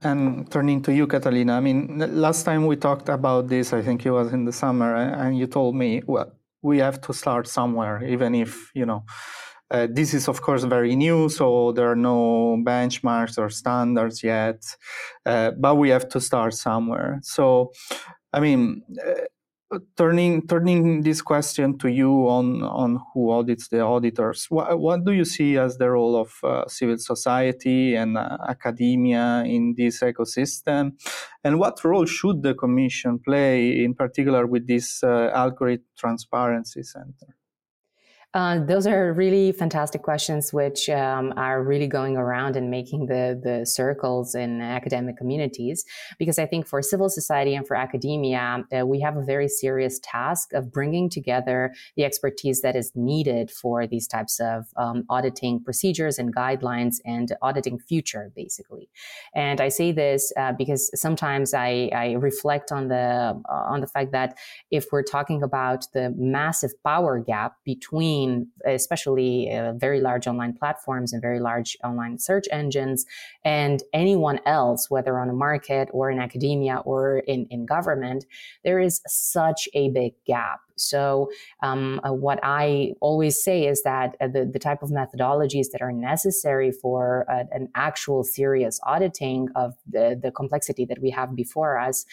And 0.00 0.50
turning 0.50 0.82
to 0.82 0.92
you, 0.92 1.06
Catalina, 1.06 1.52
I 1.52 1.60
mean, 1.60 1.98
last 2.20 2.42
time 2.42 2.66
we 2.66 2.74
talked 2.74 3.08
about 3.08 3.46
this, 3.46 3.72
I 3.72 3.82
think 3.82 4.04
it 4.04 4.10
was 4.10 4.32
in 4.32 4.44
the 4.44 4.52
summer, 4.52 4.96
and 4.96 5.38
you 5.38 5.46
told 5.46 5.76
me, 5.76 6.02
well, 6.06 6.32
we 6.60 6.78
have 6.78 7.00
to 7.02 7.12
start 7.12 7.46
somewhere, 7.46 8.04
even 8.04 8.34
if, 8.34 8.70
you 8.74 8.84
know, 8.84 9.04
uh, 9.72 9.88
this 9.90 10.12
is, 10.12 10.28
of 10.28 10.42
course, 10.42 10.64
very 10.64 10.94
new, 10.94 11.28
so 11.28 11.72
there 11.72 11.90
are 11.90 11.96
no 11.96 12.58
benchmarks 12.62 13.38
or 13.38 13.48
standards 13.48 14.22
yet, 14.22 14.62
uh, 15.24 15.52
but 15.58 15.76
we 15.76 15.88
have 15.88 16.08
to 16.10 16.20
start 16.20 16.52
somewhere. 16.54 17.18
So, 17.22 17.72
I 18.32 18.40
mean, 18.40 18.82
uh, 19.00 19.22
turning 19.96 20.46
turning 20.46 21.02
this 21.02 21.22
question 21.22 21.78
to 21.78 21.88
you 21.88 22.28
on 22.28 22.62
on 22.62 23.00
who 23.14 23.30
audits 23.30 23.68
the 23.68 23.80
auditors 23.80 24.46
what, 24.50 25.04
do 25.04 25.12
you 25.12 25.24
see 25.24 25.56
as 25.56 25.78
the 25.78 25.88
role 25.88 26.14
of 26.14 26.32
uh, 26.44 26.66
civil 26.68 26.98
society 26.98 27.94
and 27.94 28.18
uh, 28.18 28.36
academia 28.46 29.42
in 29.46 29.74
this 29.76 30.00
ecosystem 30.00 30.92
and 31.42 31.58
what 31.58 31.82
role 31.84 32.04
should 32.04 32.42
the 32.42 32.54
commission 32.54 33.18
play 33.18 33.82
in 33.82 33.94
particular 33.94 34.46
with 34.46 34.66
this 34.66 35.02
uh, 35.02 35.30
algorithm 35.32 35.86
transparency 35.96 36.82
center 36.82 37.34
uh, 38.34 38.64
those 38.64 38.86
are 38.86 39.12
really 39.12 39.52
fantastic 39.52 40.02
questions, 40.02 40.54
which 40.54 40.88
um, 40.88 41.34
are 41.36 41.62
really 41.62 41.86
going 41.86 42.16
around 42.16 42.56
and 42.56 42.70
making 42.70 43.06
the 43.06 43.38
the 43.42 43.66
circles 43.66 44.34
in 44.34 44.62
academic 44.62 45.18
communities. 45.18 45.84
Because 46.18 46.38
I 46.38 46.46
think 46.46 46.66
for 46.66 46.80
civil 46.80 47.10
society 47.10 47.54
and 47.54 47.66
for 47.66 47.76
academia, 47.76 48.64
uh, 48.72 48.86
we 48.86 49.00
have 49.00 49.18
a 49.18 49.22
very 49.22 49.48
serious 49.48 50.00
task 50.02 50.54
of 50.54 50.72
bringing 50.72 51.10
together 51.10 51.74
the 51.96 52.04
expertise 52.04 52.62
that 52.62 52.74
is 52.74 52.90
needed 52.94 53.50
for 53.50 53.86
these 53.86 54.06
types 54.06 54.40
of 54.40 54.64
um, 54.78 55.04
auditing 55.10 55.62
procedures 55.62 56.18
and 56.18 56.34
guidelines 56.34 56.96
and 57.04 57.34
auditing 57.42 57.78
future, 57.78 58.32
basically. 58.34 58.88
And 59.34 59.60
I 59.60 59.68
say 59.68 59.92
this 59.92 60.32
uh, 60.38 60.52
because 60.52 60.90
sometimes 60.98 61.52
I, 61.52 61.90
I 61.94 62.12
reflect 62.12 62.72
on 62.72 62.88
the 62.88 63.42
on 63.46 63.82
the 63.82 63.86
fact 63.86 64.12
that 64.12 64.38
if 64.70 64.86
we're 64.90 65.02
talking 65.02 65.42
about 65.42 65.86
the 65.92 66.14
massive 66.16 66.70
power 66.82 67.18
gap 67.18 67.56
between 67.64 68.21
between 68.22 68.48
especially 68.66 69.50
uh, 69.50 69.72
very 69.72 70.00
large 70.00 70.26
online 70.26 70.52
platforms 70.52 71.12
and 71.12 71.22
very 71.22 71.40
large 71.40 71.76
online 71.84 72.18
search 72.18 72.46
engines 72.50 73.04
and 73.44 73.82
anyone 73.92 74.40
else, 74.46 74.90
whether 74.90 75.18
on 75.18 75.28
a 75.28 75.32
market 75.32 75.88
or 75.92 76.10
in 76.10 76.18
academia 76.18 76.76
or 76.84 77.18
in, 77.26 77.46
in 77.50 77.66
government, 77.66 78.24
there 78.64 78.78
is 78.78 79.00
such 79.06 79.68
a 79.74 79.90
big 79.90 80.12
gap. 80.26 80.60
So, 80.76 81.30
um, 81.62 82.00
uh, 82.02 82.12
what 82.12 82.40
I 82.42 82.94
always 83.00 83.42
say 83.42 83.66
is 83.66 83.82
that 83.82 84.16
uh, 84.20 84.28
the, 84.28 84.48
the 84.50 84.58
type 84.58 84.82
of 84.82 84.90
methodologies 84.90 85.66
that 85.72 85.82
are 85.82 85.92
necessary 85.92 86.72
for 86.72 87.26
uh, 87.30 87.44
an 87.52 87.68
actual 87.74 88.24
serious 88.24 88.80
auditing 88.84 89.48
of 89.54 89.74
the, 89.88 90.18
the 90.20 90.30
complexity 90.30 90.84
that 90.86 91.00
we 91.00 91.10
have 91.10 91.36
before 91.36 91.78
us 91.78 92.06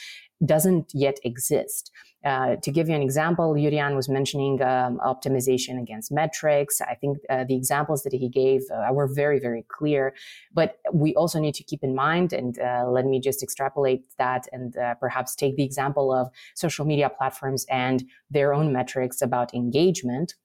doesn't 0.45 0.91
yet 0.93 1.19
exist. 1.23 1.91
Uh, 2.25 2.57
to 2.57 2.71
give 2.71 2.89
you 2.89 2.95
an 2.95 3.01
example, 3.01 3.53
Jurriaan 3.53 3.95
was 3.95 4.09
mentioning 4.09 4.61
um, 4.61 4.99
optimization 5.05 5.81
against 5.81 6.11
metrics. 6.11 6.81
I 6.81 6.95
think 6.95 7.17
uh, 7.29 7.45
the 7.45 7.55
examples 7.55 8.03
that 8.03 8.11
he 8.11 8.27
gave 8.27 8.61
uh, 8.73 8.91
were 8.91 9.07
very, 9.07 9.39
very 9.39 9.65
clear. 9.69 10.13
But 10.53 10.79
we 10.93 11.15
also 11.15 11.39
need 11.39 11.55
to 11.55 11.63
keep 11.63 11.81
in 11.81 11.95
mind, 11.95 12.33
and 12.33 12.59
uh, 12.59 12.85
let 12.89 13.05
me 13.05 13.21
just 13.21 13.41
extrapolate 13.41 14.01
that 14.17 14.47
and 14.51 14.75
uh, 14.77 14.95
perhaps 14.95 15.33
take 15.33 15.55
the 15.55 15.63
example 15.63 16.13
of 16.13 16.29
social 16.55 16.85
media 16.85 17.09
platforms 17.09 17.65
and 17.69 18.03
their 18.29 18.53
own 18.53 18.73
metrics 18.73 19.21
about 19.21 19.53
engagement 19.53 20.35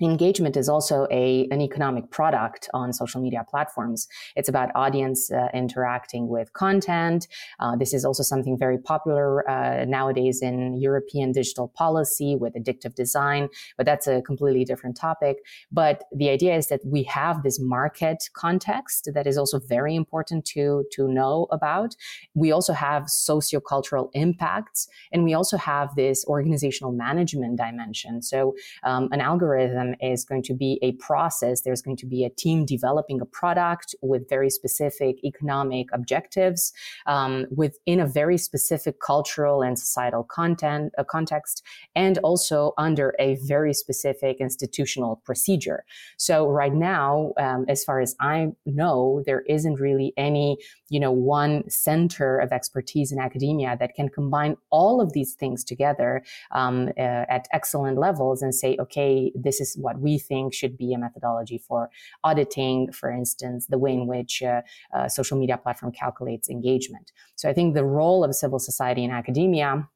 engagement 0.00 0.56
is 0.56 0.68
also 0.68 1.06
a 1.10 1.48
an 1.50 1.60
economic 1.60 2.10
product 2.10 2.68
on 2.74 2.92
social 2.92 3.20
media 3.20 3.44
platforms. 3.48 4.08
It's 4.36 4.48
about 4.48 4.70
audience 4.74 5.30
uh, 5.30 5.48
interacting 5.54 6.28
with 6.28 6.52
content. 6.52 7.28
Uh, 7.60 7.76
this 7.76 7.92
is 7.92 8.04
also 8.04 8.22
something 8.22 8.56
very 8.58 8.78
popular 8.78 9.48
uh, 9.48 9.84
nowadays 9.84 10.42
in 10.42 10.76
european 10.76 11.32
digital 11.32 11.68
policy 11.68 12.36
with 12.36 12.54
addictive 12.54 12.94
design 12.94 13.48
but 13.76 13.86
that's 13.86 14.06
a 14.06 14.22
completely 14.22 14.64
different 14.64 14.96
topic. 14.96 15.38
But 15.70 16.04
the 16.14 16.30
idea 16.30 16.56
is 16.56 16.68
that 16.68 16.80
we 16.84 17.02
have 17.04 17.42
this 17.42 17.58
market 17.60 18.28
context 18.34 19.10
that 19.14 19.26
is 19.26 19.38
also 19.38 19.58
very 19.58 19.94
important 19.94 20.44
to 20.46 20.84
to 20.92 21.08
know 21.08 21.46
about. 21.50 21.96
We 22.34 22.52
also 22.52 22.72
have 22.72 23.04
sociocultural 23.04 24.10
impacts 24.12 24.88
and 25.12 25.24
we 25.24 25.34
also 25.34 25.56
have 25.56 25.94
this 25.96 26.24
organizational 26.26 26.92
management 26.92 27.56
dimension. 27.56 28.22
So 28.22 28.54
um, 28.84 29.08
an 29.12 29.20
algorithm 29.20 29.87
is 30.00 30.24
going 30.24 30.42
to 30.44 30.54
be 30.54 30.78
a 30.82 30.92
process. 30.92 31.62
There's 31.62 31.82
going 31.82 31.96
to 31.98 32.06
be 32.06 32.24
a 32.24 32.30
team 32.30 32.64
developing 32.64 33.20
a 33.20 33.26
product 33.26 33.94
with 34.02 34.28
very 34.28 34.50
specific 34.50 35.24
economic 35.24 35.88
objectives, 35.92 36.72
um, 37.06 37.46
within 37.50 38.00
a 38.00 38.06
very 38.06 38.38
specific 38.38 39.00
cultural 39.00 39.62
and 39.62 39.78
societal 39.78 40.24
content 40.24 40.92
uh, 40.98 41.04
context, 41.04 41.62
and 41.94 42.18
also 42.18 42.72
under 42.78 43.14
a 43.18 43.36
very 43.46 43.72
specific 43.72 44.38
institutional 44.40 45.22
procedure. 45.24 45.84
So 46.16 46.48
right 46.48 46.74
now, 46.74 47.32
um, 47.38 47.64
as 47.68 47.84
far 47.84 48.00
as 48.00 48.14
I 48.20 48.48
know, 48.66 49.22
there 49.26 49.42
isn't 49.42 49.80
really 49.80 50.12
any, 50.16 50.58
you 50.88 51.00
know, 51.00 51.12
one 51.12 51.68
center 51.68 52.38
of 52.38 52.52
expertise 52.52 53.12
in 53.12 53.18
academia 53.18 53.76
that 53.80 53.94
can 53.94 54.08
combine 54.08 54.56
all 54.70 55.00
of 55.00 55.12
these 55.12 55.34
things 55.34 55.64
together 55.64 56.22
um, 56.52 56.88
uh, 56.98 57.24
at 57.28 57.46
excellent 57.52 57.98
levels 57.98 58.42
and 58.42 58.54
say, 58.54 58.76
okay, 58.80 59.32
this 59.34 59.60
is 59.60 59.77
what 59.78 60.00
we 60.00 60.18
think 60.18 60.52
should 60.52 60.76
be 60.76 60.92
a 60.92 60.98
methodology 60.98 61.58
for 61.58 61.90
auditing, 62.24 62.92
for 62.92 63.10
instance, 63.10 63.66
the 63.66 63.78
way 63.78 63.92
in 63.92 64.06
which 64.06 64.42
uh, 64.42 64.62
uh, 64.94 65.08
social 65.08 65.38
media 65.38 65.56
platform 65.56 65.92
calculates 65.92 66.48
engagement. 66.48 67.12
So 67.36 67.48
I 67.48 67.52
think 67.52 67.74
the 67.74 67.84
role 67.84 68.24
of 68.24 68.34
civil 68.34 68.58
society 68.58 69.04
in 69.04 69.10
academia 69.10 69.88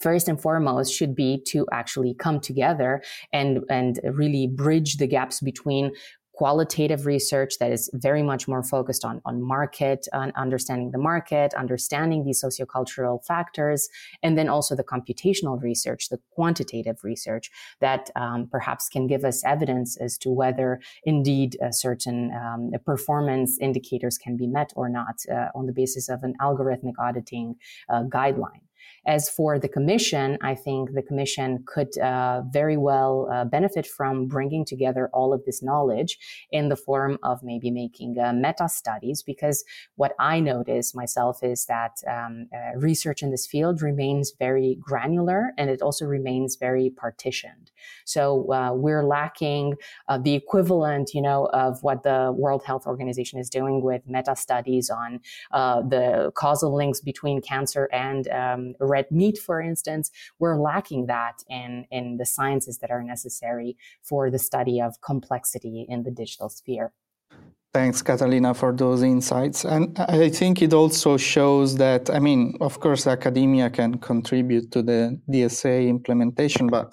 first 0.00 0.28
and 0.28 0.40
foremost 0.40 0.92
should 0.92 1.14
be 1.14 1.42
to 1.46 1.66
actually 1.72 2.14
come 2.14 2.40
together 2.40 3.02
and 3.32 3.60
and 3.68 4.00
really 4.14 4.46
bridge 4.46 4.96
the 4.96 5.06
gaps 5.06 5.40
between 5.40 5.92
qualitative 6.40 7.04
research 7.04 7.58
that 7.60 7.70
is 7.70 7.90
very 7.92 8.22
much 8.22 8.48
more 8.48 8.62
focused 8.62 9.04
on, 9.04 9.20
on 9.26 9.42
market, 9.42 10.08
on 10.14 10.32
understanding 10.36 10.90
the 10.90 11.02
market, 11.12 11.52
understanding 11.52 12.24
these 12.24 12.42
sociocultural 12.42 13.22
factors, 13.26 13.90
and 14.22 14.38
then 14.38 14.48
also 14.48 14.74
the 14.74 14.82
computational 14.82 15.62
research, 15.62 16.08
the 16.08 16.18
quantitative 16.30 17.04
research 17.04 17.50
that 17.82 18.08
um, 18.16 18.48
perhaps 18.50 18.88
can 18.88 19.06
give 19.06 19.22
us 19.22 19.44
evidence 19.44 19.98
as 19.98 20.16
to 20.16 20.30
whether 20.30 20.80
indeed 21.04 21.58
certain 21.72 22.32
um, 22.32 22.70
performance 22.86 23.58
indicators 23.60 24.16
can 24.16 24.38
be 24.38 24.46
met 24.46 24.72
or 24.76 24.88
not 24.88 25.16
uh, 25.30 25.48
on 25.54 25.66
the 25.66 25.74
basis 25.74 26.08
of 26.08 26.22
an 26.22 26.32
algorithmic 26.40 26.94
auditing 26.98 27.54
uh, 27.90 28.02
guideline. 28.04 28.62
As 29.06 29.30
for 29.30 29.58
the 29.58 29.68
commission, 29.68 30.36
I 30.42 30.54
think 30.54 30.92
the 30.92 31.02
commission 31.02 31.64
could 31.66 31.96
uh, 31.98 32.42
very 32.52 32.76
well 32.76 33.28
uh, 33.32 33.44
benefit 33.46 33.86
from 33.86 34.26
bringing 34.26 34.64
together 34.64 35.08
all 35.14 35.32
of 35.32 35.44
this 35.46 35.62
knowledge 35.62 36.18
in 36.50 36.68
the 36.68 36.76
form 36.76 37.18
of 37.22 37.42
maybe 37.42 37.70
making 37.70 38.18
uh, 38.18 38.32
meta 38.34 38.68
studies. 38.68 39.22
Because 39.22 39.64
what 39.96 40.12
I 40.18 40.40
notice 40.40 40.94
myself 40.94 41.42
is 41.42 41.64
that 41.66 41.92
um, 42.06 42.48
uh, 42.54 42.78
research 42.78 43.22
in 43.22 43.30
this 43.30 43.46
field 43.46 43.80
remains 43.80 44.32
very 44.38 44.76
granular 44.80 45.52
and 45.56 45.70
it 45.70 45.80
also 45.80 46.04
remains 46.04 46.56
very 46.56 46.90
partitioned. 46.90 47.70
So 48.04 48.52
uh, 48.52 48.72
we're 48.74 49.04
lacking 49.04 49.76
uh, 50.08 50.18
the 50.18 50.34
equivalent, 50.34 51.14
you 51.14 51.22
know, 51.22 51.46
of 51.54 51.82
what 51.82 52.02
the 52.02 52.34
World 52.36 52.64
Health 52.66 52.86
Organization 52.86 53.38
is 53.38 53.48
doing 53.48 53.82
with 53.82 54.02
meta 54.06 54.36
studies 54.36 54.90
on 54.90 55.20
the 55.50 56.30
causal 56.34 56.74
links 56.74 57.00
between 57.00 57.40
cancer 57.40 57.88
and 57.92 58.28
um, 58.28 58.74
red 58.94 59.08
meat, 59.10 59.38
for 59.38 59.58
instance, 59.60 60.10
we're 60.40 60.60
lacking 60.60 61.06
that 61.06 61.36
in, 61.48 61.86
in 61.90 62.16
the 62.20 62.26
sciences 62.26 62.78
that 62.78 62.90
are 62.90 63.02
necessary 63.02 63.76
for 64.02 64.30
the 64.30 64.38
study 64.38 64.80
of 64.80 65.00
complexity 65.00 65.86
in 65.88 66.02
the 66.02 66.10
digital 66.10 66.48
sphere. 66.48 66.92
Thanks, 67.72 68.02
Catalina, 68.02 68.52
for 68.52 68.72
those 68.72 69.02
insights. 69.02 69.64
And 69.64 69.96
I 69.98 70.28
think 70.28 70.60
it 70.60 70.72
also 70.72 71.16
shows 71.16 71.76
that, 71.76 72.10
I 72.10 72.18
mean, 72.18 72.56
of 72.60 72.80
course, 72.80 73.06
academia 73.06 73.70
can 73.70 73.98
contribute 73.98 74.72
to 74.72 74.82
the 74.82 75.20
DSA 75.30 75.88
implementation, 75.88 76.66
but 76.66 76.92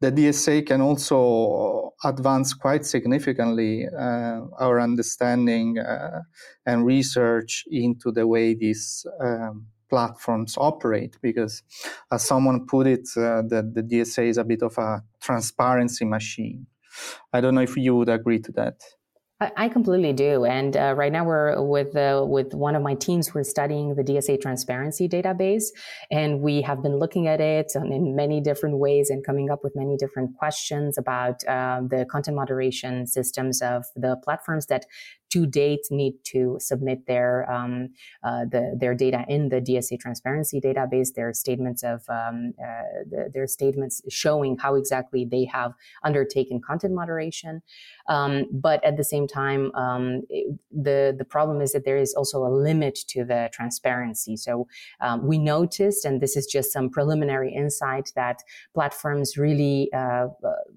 the 0.00 0.10
DSA 0.10 0.66
can 0.66 0.80
also 0.80 1.92
advance 2.04 2.54
quite 2.54 2.86
significantly 2.86 3.86
uh, 3.86 4.40
our 4.58 4.80
understanding 4.80 5.78
uh, 5.78 6.20
and 6.64 6.86
research 6.86 7.64
into 7.70 8.10
the 8.10 8.26
way 8.26 8.54
these 8.54 9.06
um, 9.20 9.66
platforms 9.94 10.56
operate 10.58 11.14
because 11.22 11.62
as 12.10 12.20
someone 12.30 12.66
put 12.66 12.86
it 12.94 13.06
uh, 13.16 13.42
the, 13.52 13.60
the 13.76 13.82
dsa 13.90 14.22
is 14.32 14.38
a 14.38 14.46
bit 14.52 14.62
of 14.68 14.76
a 14.78 14.90
transparency 15.26 16.04
machine 16.16 16.66
i 17.32 17.40
don't 17.40 17.54
know 17.54 17.66
if 17.70 17.76
you 17.76 17.94
would 17.96 18.08
agree 18.08 18.40
to 18.46 18.50
that 18.60 18.76
I 19.56 19.68
completely 19.68 20.12
do, 20.12 20.44
and 20.44 20.76
uh, 20.76 20.94
right 20.96 21.10
now 21.10 21.24
we're 21.24 21.60
with 21.60 21.94
uh, 21.96 22.24
with 22.26 22.54
one 22.54 22.76
of 22.76 22.82
my 22.82 22.94
teams. 22.94 23.34
We're 23.34 23.42
studying 23.42 23.96
the 23.96 24.04
DSA 24.04 24.40
transparency 24.40 25.08
database, 25.08 25.64
and 26.10 26.40
we 26.40 26.62
have 26.62 26.82
been 26.82 26.98
looking 26.98 27.26
at 27.26 27.40
it 27.40 27.72
in 27.74 28.14
many 28.14 28.40
different 28.40 28.78
ways 28.78 29.10
and 29.10 29.26
coming 29.26 29.50
up 29.50 29.60
with 29.64 29.74
many 29.74 29.96
different 29.96 30.36
questions 30.38 30.96
about 30.96 31.44
uh, 31.46 31.80
the 31.92 32.06
content 32.08 32.36
moderation 32.36 33.06
systems 33.08 33.60
of 33.60 33.84
the 33.96 34.16
platforms 34.24 34.66
that 34.66 34.86
to 35.34 35.46
date 35.46 35.86
need 35.90 36.14
to 36.22 36.56
submit 36.60 37.06
their 37.08 37.50
um, 37.50 37.88
uh, 38.22 38.44
the, 38.44 38.76
their 38.78 38.94
data 38.94 39.24
in 39.28 39.48
the 39.48 39.60
DSA 39.60 39.98
transparency 39.98 40.60
database. 40.60 41.12
Their 41.12 41.32
statements 41.32 41.82
of 41.82 42.04
um, 42.08 42.54
uh, 42.62 43.02
the, 43.10 43.30
their 43.34 43.48
statements 43.48 44.00
showing 44.08 44.56
how 44.58 44.76
exactly 44.76 45.26
they 45.28 45.44
have 45.46 45.72
undertaken 46.04 46.60
content 46.64 46.94
moderation. 46.94 47.62
Um, 48.08 48.44
but 48.52 48.84
at 48.84 48.96
the 48.96 49.02
same 49.02 49.26
time, 49.26 49.74
um, 49.74 50.22
it, 50.30 50.56
the 50.70 51.12
the 51.18 51.24
problem 51.24 51.60
is 51.60 51.72
that 51.72 51.84
there 51.84 51.98
is 51.98 52.14
also 52.14 52.44
a 52.44 52.52
limit 52.68 52.94
to 53.08 53.24
the 53.24 53.50
transparency. 53.52 54.36
So 54.36 54.68
um, 55.00 55.26
we 55.26 55.38
noticed, 55.38 56.04
and 56.04 56.20
this 56.20 56.36
is 56.36 56.46
just 56.46 56.72
some 56.72 56.90
preliminary 56.90 57.52
insight, 57.52 58.12
that 58.14 58.38
platforms 58.72 59.36
really 59.36 59.92
uh, 59.92 60.28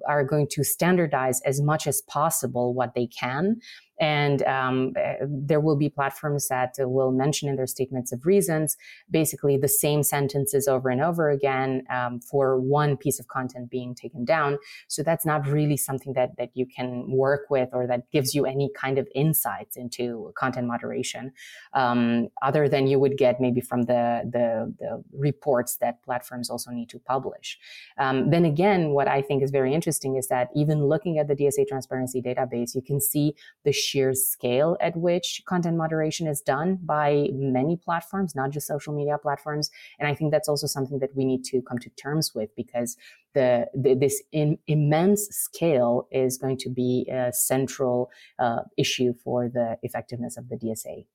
are 0.08 0.24
going 0.24 0.48
to 0.54 0.64
standardize 0.64 1.42
as 1.42 1.62
much 1.62 1.86
as 1.86 2.02
possible 2.02 2.74
what 2.74 2.96
they 2.96 3.06
can 3.06 3.58
and 4.00 4.44
um, 4.44 4.94
eh, 4.98 5.16
there 5.28 5.60
will 5.60 5.76
be 5.76 5.90
platforms 5.90 6.48
that 6.50 6.76
will 6.80 7.12
mention 7.12 7.50
in 7.50 7.56
their 7.56 7.68
statements 7.68 8.12
of 8.12 8.26
reasons 8.26 8.78
basically 9.10 9.58
the 9.58 9.68
same 9.68 10.04
sentences 10.04 10.68
over 10.68 10.90
and 10.90 11.02
over 11.02 11.30
again 11.30 11.84
um, 11.90 12.20
for 12.20 12.60
one 12.60 12.98
piece 12.98 13.20
of 13.20 13.28
content 13.28 13.70
being 13.70 13.96
taken 13.96 14.26
down. 14.26 14.58
So 14.88 15.04
that's 15.04 15.26
not 15.26 15.48
really 15.48 15.78
something 15.78 16.14
that, 16.14 16.38
that 16.38 16.50
you 16.54 16.66
can 16.66 17.10
work 17.10 17.46
with 17.50 17.70
or 17.74 17.88
that 17.88 18.10
gives 18.12 18.36
you 18.36 18.46
any 18.46 18.70
kind 18.76 18.98
of 18.98 19.08
insights 19.16 19.78
into 19.78 20.32
content 20.38 20.68
moderation, 20.68 21.32
um, 21.74 22.28
other 22.42 22.70
than 22.70 22.88
you 22.88 23.00
would 23.00 23.18
get 23.18 23.40
maybe 23.40 23.62
from 23.62 23.84
the, 23.84 24.22
the, 24.32 24.74
the 24.80 25.04
reports 25.14 25.78
that 25.78 26.04
platforms 26.04 26.50
also 26.50 26.72
need 26.72 26.90
to 26.90 27.00
publish. 27.00 27.58
Um, 27.98 28.30
then 28.30 28.46
again, 28.46 28.92
what 28.92 29.08
I 29.08 29.22
think 29.22 29.44
is 29.44 29.52
very 29.52 29.74
interesting 29.74 30.18
is 30.18 30.28
that 30.28 30.50
even 30.56 30.86
looking 30.86 31.18
at 31.18 31.28
the 31.28 31.36
DSA 31.36 31.68
transparency 31.68 32.22
database, 32.22 32.76
you 32.76 32.82
can 32.82 33.00
see 33.00 33.34
the 33.64 33.72
sheer 33.88 34.14
scale 34.14 34.78
at 34.88 34.96
which 34.96 35.42
content 35.46 35.78
moderation 35.78 36.28
is 36.28 36.42
done 36.42 36.80
by 36.84 37.28
many 37.34 37.76
platforms, 37.78 38.36
not 38.36 38.50
just 38.52 38.68
social 38.68 38.94
media 38.94 39.18
platforms. 39.18 39.70
And 40.00 40.08
I 40.08 40.14
think 40.14 40.32
that's 40.32 40.50
also 40.50 40.68
something 40.68 41.00
that 41.00 41.16
we 41.16 41.24
need 41.26 41.44
to 41.52 41.62
come 41.62 41.80
to 41.80 41.90
terms 41.92 42.34
with 42.36 42.50
because 42.56 42.98
the, 43.34 43.68
the 43.74 43.94
this 43.96 44.22
in, 44.32 44.58
immense 44.68 45.22
scale 45.46 46.08
is 46.12 46.38
going 46.38 46.58
to 46.58 46.70
be 46.70 47.08
a 47.12 47.32
central 47.34 48.10
uh, 48.40 48.62
issue 48.78 49.14
for 49.24 49.50
the 49.58 49.78
effectiveness 49.84 50.38
of 50.38 50.50
the 50.50 50.58
DSA. 50.58 51.06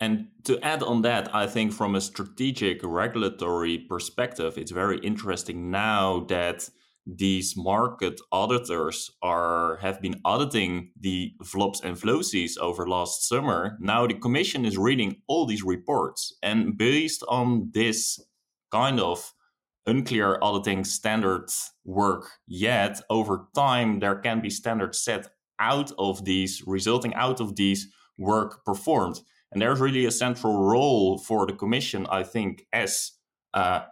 And 0.00 0.28
to 0.44 0.60
add 0.60 0.82
on 0.82 1.02
that, 1.02 1.34
I 1.34 1.46
think 1.46 1.72
from 1.72 1.94
a 1.94 2.00
strategic 2.00 2.80
regulatory 2.82 3.78
perspective, 3.78 4.58
it's 4.58 4.72
very 4.72 4.98
interesting 4.98 5.70
now 5.70 6.26
that 6.28 6.68
these 7.06 7.56
market 7.56 8.20
auditors 8.32 9.10
are 9.22 9.76
have 9.82 10.00
been 10.00 10.20
auditing 10.24 10.90
the 10.98 11.32
VLOPs 11.42 11.84
and 11.84 11.96
VLOSEs 11.96 12.58
over 12.58 12.88
last 12.88 13.28
summer. 13.28 13.76
Now 13.80 14.06
the 14.06 14.14
commission 14.14 14.64
is 14.64 14.78
reading 14.78 15.22
all 15.26 15.46
these 15.46 15.62
reports, 15.62 16.34
and 16.42 16.78
based 16.78 17.22
on 17.28 17.70
this 17.72 18.20
kind 18.70 19.00
of 19.00 19.34
unclear 19.86 20.38
auditing 20.40 20.84
standards 20.84 21.72
work 21.84 22.26
yet, 22.46 23.00
over 23.10 23.48
time 23.54 24.00
there 24.00 24.16
can 24.16 24.40
be 24.40 24.50
standards 24.50 25.02
set 25.02 25.28
out 25.58 25.92
of 25.98 26.24
these, 26.24 26.62
resulting 26.66 27.14
out 27.14 27.40
of 27.40 27.56
these 27.56 27.88
work 28.18 28.64
performed. 28.64 29.20
And 29.52 29.62
there's 29.62 29.80
really 29.80 30.04
a 30.06 30.10
central 30.10 30.62
role 30.62 31.18
for 31.18 31.46
the 31.46 31.52
commission, 31.52 32.06
I 32.10 32.24
think, 32.24 32.66
as 32.72 33.12
uh, 33.52 33.82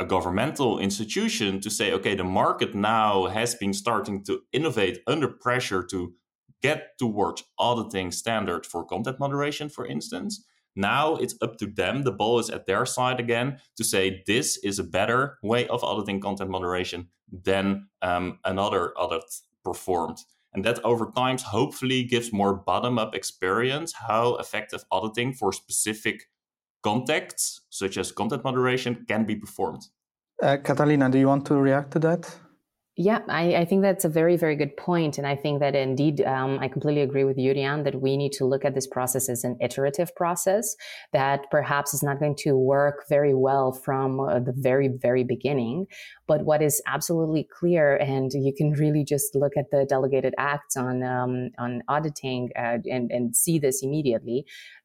a 0.00 0.04
governmental 0.04 0.78
institution 0.78 1.60
to 1.60 1.70
say, 1.70 1.92
okay, 1.92 2.14
the 2.14 2.24
market 2.24 2.74
now 2.74 3.26
has 3.26 3.54
been 3.54 3.72
starting 3.72 4.22
to 4.24 4.40
innovate 4.52 5.00
under 5.06 5.28
pressure 5.28 5.82
to 5.82 6.14
get 6.62 6.98
towards 6.98 7.44
auditing 7.58 8.10
standard 8.10 8.64
for 8.66 8.84
content 8.84 9.18
moderation, 9.18 9.68
for 9.68 9.86
instance. 9.86 10.44
Now 10.76 11.16
it's 11.16 11.34
up 11.42 11.56
to 11.58 11.66
them, 11.66 12.02
the 12.02 12.12
ball 12.12 12.38
is 12.38 12.50
at 12.50 12.66
their 12.66 12.86
side 12.86 13.18
again 13.18 13.58
to 13.76 13.84
say 13.84 14.22
this 14.26 14.56
is 14.58 14.78
a 14.78 14.84
better 14.84 15.38
way 15.42 15.66
of 15.66 15.82
auditing 15.82 16.20
content 16.20 16.50
moderation 16.50 17.08
than 17.32 17.88
um, 18.00 18.38
another 18.44 18.96
audit 18.96 19.24
performed. 19.64 20.18
And 20.52 20.64
that 20.64 20.82
over 20.84 21.10
time 21.14 21.38
hopefully 21.38 22.04
gives 22.04 22.32
more 22.32 22.54
bottom 22.54 22.98
up 22.98 23.14
experience 23.14 23.92
how 23.92 24.36
effective 24.36 24.84
auditing 24.90 25.32
for 25.34 25.52
specific 25.52 26.28
contexts, 26.88 27.46
such 27.70 27.94
as 27.98 28.06
content 28.20 28.42
moderation, 28.44 28.92
can 29.10 29.22
be 29.30 29.36
performed. 29.44 29.82
Uh, 30.42 30.56
Catalina, 30.68 31.10
do 31.10 31.18
you 31.18 31.28
want 31.32 31.44
to 31.46 31.54
react 31.68 31.90
to 31.94 31.98
that? 31.98 32.22
Yeah, 33.00 33.20
I, 33.28 33.54
I, 33.54 33.64
think 33.64 33.82
that's 33.82 34.04
a 34.04 34.08
very, 34.08 34.36
very 34.36 34.56
good 34.56 34.76
point. 34.76 35.18
And 35.18 35.26
I 35.26 35.36
think 35.36 35.60
that 35.60 35.76
indeed, 35.76 36.20
um, 36.22 36.58
I 36.58 36.66
completely 36.66 37.02
agree 37.02 37.22
with 37.22 37.36
Jurriaan 37.36 37.84
that 37.84 38.00
we 38.02 38.16
need 38.16 38.32
to 38.32 38.44
look 38.44 38.64
at 38.64 38.74
this 38.74 38.88
process 38.88 39.28
as 39.28 39.44
an 39.44 39.56
iterative 39.60 40.10
process 40.16 40.74
that 41.12 41.48
perhaps 41.52 41.94
is 41.94 42.02
not 42.02 42.18
going 42.18 42.34
to 42.38 42.56
work 42.56 43.04
very 43.08 43.34
well 43.34 43.70
from 43.70 44.18
uh, 44.18 44.40
the 44.40 44.52
very, 44.52 44.88
very 44.88 45.22
beginning. 45.22 45.86
But 46.26 46.44
what 46.44 46.60
is 46.60 46.82
absolutely 46.88 47.46
clear, 47.60 47.94
and 47.98 48.32
you 48.34 48.52
can 48.52 48.72
really 48.72 49.04
just 49.04 49.32
look 49.36 49.52
at 49.56 49.70
the 49.70 49.86
delegated 49.88 50.34
acts 50.36 50.76
on, 50.76 51.04
um, 51.04 51.50
on 51.56 51.84
auditing 51.86 52.50
uh, 52.56 52.78
and, 52.90 53.12
and 53.12 53.36
see 53.36 53.60
this 53.60 53.80
immediately, 53.80 54.44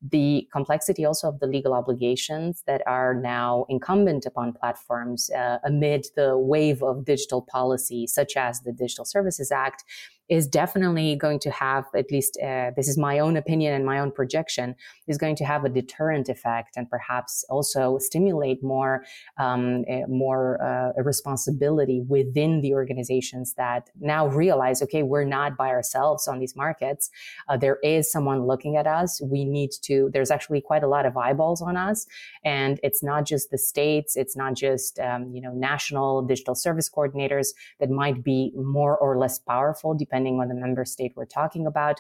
the 0.10 0.48
complexity 0.52 1.06
also 1.06 1.30
of 1.30 1.40
the 1.40 1.48
legal 1.48 1.74
obligations 1.74 2.64
that 2.68 2.82
are 2.86 3.14
now 3.14 3.66
incumbent 3.70 4.26
upon 4.26 4.52
platforms 4.54 5.30
uh, 5.32 5.60
amid 5.64 6.06
the 6.16 6.38
wave 6.38 6.84
of 6.84 7.06
digital 7.06 7.42
policy 7.42 8.06
such 8.06 8.36
as 8.36 8.62
the 8.62 8.74
Digital 8.74 9.06
Services 9.06 9.52
Act, 9.52 9.84
is 10.30 10.48
definitely 10.48 11.16
going 11.16 11.40
to 11.40 11.52
have, 11.52 11.86
at 11.96 12.10
least 12.10 12.38
uh, 12.42 12.72
this 12.76 12.88
is 12.88 12.98
my 12.98 13.20
own 13.20 13.36
opinion 13.36 13.74
and 13.74 13.86
my 13.86 14.00
own 14.00 14.12
projection, 14.12 14.76
is 15.08 15.18
going 15.18 15.36
to 15.36 15.46
have 15.46 15.66
a 15.66 15.70
deterrent 15.70 16.30
effect 16.30 16.78
and 16.78 16.90
perhaps 16.90 17.44
also 17.50 17.98
stimulate 17.98 18.64
more, 18.64 19.04
um, 19.38 19.84
uh, 19.92 20.08
more 20.08 20.62
uh, 20.64 21.02
responsibility 21.02 22.00
within 22.08 22.62
the 22.62 22.74
organizations 22.74 23.54
that 23.56 23.90
now 24.00 24.26
realize, 24.28 24.82
okay, 24.82 25.04
we're 25.04 25.26
not 25.26 25.58
by 25.58 25.68
ourselves 25.68 26.28
on 26.28 26.40
these 26.40 26.56
markets. 26.56 27.10
Uh, 27.50 27.58
there 27.58 27.80
is 27.84 28.10
someone 28.10 28.48
looking 28.48 28.78
at 28.78 28.88
us. 28.88 29.22
We 29.22 29.44
need 29.44 29.72
to, 29.84 30.10
there's 30.14 30.32
actually 30.32 30.62
quite 30.62 30.84
a 30.84 30.88
lot 30.88 31.06
of 31.06 31.18
eyeballs 31.18 31.62
on 31.62 31.76
us. 31.76 32.08
And 32.46 32.80
it's 32.82 33.04
not 33.04 33.26
just 33.26 33.52
the 33.52 33.58
states, 33.58 34.16
it's 34.16 34.38
not 34.38 34.54
just, 34.56 35.00
um, 35.00 35.32
you 35.34 35.42
know, 35.42 35.52
national 35.52 36.22
digital 36.22 36.56
service 36.56 36.90
coordinators 36.90 37.50
that 37.80 37.90
might 37.90 38.24
be 38.24 38.54
more 38.56 38.98
or 38.98 39.18
less 39.18 39.38
powerful 39.38 39.94
depending 39.94 40.13
depending 40.14 40.40
on 40.40 40.48
the 40.48 40.54
member 40.54 40.86
state 40.86 41.12
we're 41.16 41.26
talking 41.26 41.66
about. 41.66 42.00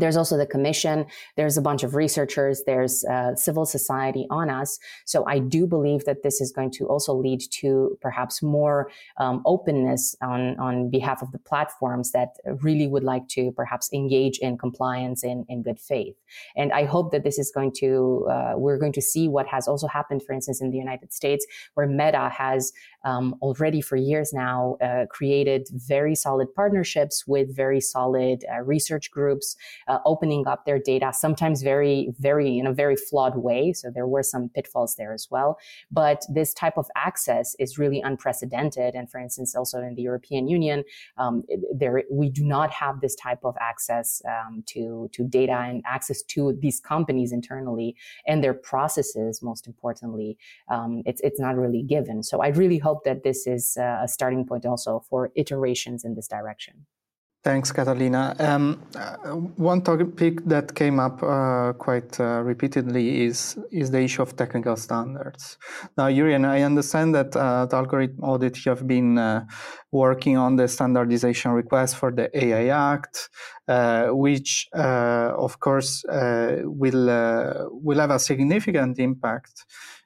There's 0.00 0.16
also 0.16 0.36
the 0.36 0.46
commission. 0.46 1.06
There's 1.36 1.56
a 1.56 1.62
bunch 1.62 1.82
of 1.82 1.94
researchers. 1.94 2.62
There's 2.66 3.04
uh, 3.04 3.34
civil 3.34 3.66
society 3.66 4.26
on 4.30 4.48
us. 4.48 4.78
So 5.06 5.24
I 5.26 5.40
do 5.40 5.66
believe 5.66 6.04
that 6.04 6.22
this 6.22 6.40
is 6.40 6.52
going 6.52 6.70
to 6.78 6.86
also 6.86 7.12
lead 7.14 7.40
to 7.60 7.98
perhaps 8.00 8.40
more 8.40 8.90
um, 9.18 9.42
openness 9.44 10.14
on, 10.22 10.56
on 10.60 10.88
behalf 10.88 11.20
of 11.20 11.32
the 11.32 11.38
platforms 11.38 12.12
that 12.12 12.36
really 12.62 12.86
would 12.86 13.02
like 13.02 13.26
to 13.30 13.50
perhaps 13.52 13.90
engage 13.92 14.38
in 14.38 14.56
compliance 14.56 15.24
in, 15.24 15.44
in 15.48 15.62
good 15.62 15.80
faith. 15.80 16.14
And 16.56 16.72
I 16.72 16.84
hope 16.84 17.10
that 17.10 17.24
this 17.24 17.38
is 17.38 17.50
going 17.52 17.72
to, 17.78 18.28
uh, 18.30 18.52
we're 18.56 18.78
going 18.78 18.92
to 18.92 19.02
see 19.02 19.26
what 19.26 19.48
has 19.48 19.66
also 19.66 19.88
happened, 19.88 20.22
for 20.22 20.32
instance, 20.32 20.60
in 20.60 20.70
the 20.70 20.78
United 20.78 21.12
States, 21.12 21.44
where 21.74 21.88
Meta 21.88 22.28
has 22.28 22.72
um, 23.04 23.34
already 23.40 23.80
for 23.80 23.96
years 23.96 24.32
now 24.32 24.76
uh, 24.82 25.06
created 25.08 25.68
very 25.72 26.14
solid 26.14 26.52
partnerships 26.54 27.26
with 27.26 27.54
very 27.54 27.80
solid 27.80 28.44
uh, 28.52 28.60
research 28.62 29.10
groups 29.10 29.56
uh, 29.86 29.98
opening 30.04 30.46
up 30.46 30.64
their 30.64 30.78
data, 30.78 31.12
sometimes 31.12 31.62
very, 31.62 32.10
very 32.18 32.58
in 32.58 32.66
a 32.66 32.72
very 32.72 32.96
flawed 32.96 33.36
way. 33.36 33.72
So 33.72 33.90
there 33.90 34.06
were 34.06 34.22
some 34.22 34.48
pitfalls 34.48 34.96
there 34.96 35.12
as 35.12 35.28
well. 35.30 35.58
But 35.90 36.24
this 36.28 36.52
type 36.54 36.76
of 36.76 36.86
access 36.96 37.54
is 37.58 37.78
really 37.78 38.00
unprecedented. 38.00 38.94
And 38.94 39.10
for 39.10 39.18
instance, 39.20 39.54
also 39.54 39.80
in 39.80 39.94
the 39.94 40.02
European 40.02 40.48
Union, 40.48 40.84
um, 41.16 41.44
there 41.74 42.02
we 42.10 42.30
do 42.30 42.44
not 42.44 42.70
have 42.70 43.00
this 43.00 43.14
type 43.14 43.40
of 43.44 43.56
access 43.60 44.22
um, 44.26 44.62
to 44.66 45.08
to 45.12 45.24
data 45.24 45.52
and 45.52 45.82
access 45.86 46.22
to 46.22 46.56
these 46.60 46.80
companies 46.80 47.32
internally 47.32 47.96
and 48.26 48.42
their 48.42 48.54
processes. 48.54 49.42
Most 49.42 49.66
importantly, 49.66 50.36
um, 50.68 51.02
it's 51.06 51.20
it's 51.22 51.40
not 51.40 51.56
really 51.56 51.82
given. 51.82 52.22
So 52.22 52.40
I 52.42 52.48
really 52.48 52.78
hope 52.78 52.87
that 53.04 53.22
this 53.22 53.46
is 53.46 53.76
uh, 53.76 54.00
a 54.02 54.08
starting 54.08 54.46
point 54.46 54.66
also 54.66 55.02
for 55.08 55.30
iterations 55.34 56.04
in 56.04 56.14
this 56.14 56.28
direction. 56.28 56.86
Thanks, 57.44 57.70
Catalina. 57.70 58.34
Um, 58.40 58.82
uh, 58.96 59.14
one 59.56 59.80
topic 59.82 60.44
that 60.46 60.74
came 60.74 60.98
up 60.98 61.22
uh, 61.22 61.72
quite 61.74 62.18
uh, 62.18 62.42
repeatedly 62.42 63.24
is 63.26 63.56
is 63.70 63.92
the 63.92 64.00
issue 64.00 64.22
of 64.22 64.34
technical 64.36 64.74
standards. 64.74 65.56
Now, 65.96 66.08
Jurriaan, 66.08 66.44
I 66.44 66.62
understand 66.62 67.14
that 67.14 67.36
uh, 67.36 67.62
at 67.62 67.72
Algorithm 67.72 68.24
Audit 68.24 68.64
you 68.66 68.70
have 68.70 68.88
been 68.88 69.18
uh, 69.18 69.46
working 69.92 70.36
on 70.36 70.56
the 70.56 70.66
standardization 70.66 71.52
request 71.52 71.94
for 71.96 72.10
the 72.10 72.28
AI 72.36 72.92
Act, 72.92 73.30
which, 74.10 74.68
of 74.74 75.60
course, 75.60 76.04
will 76.82 77.06
will 77.70 77.98
have 78.00 78.10
a 78.10 78.18
significant 78.18 78.98
impact 78.98 79.64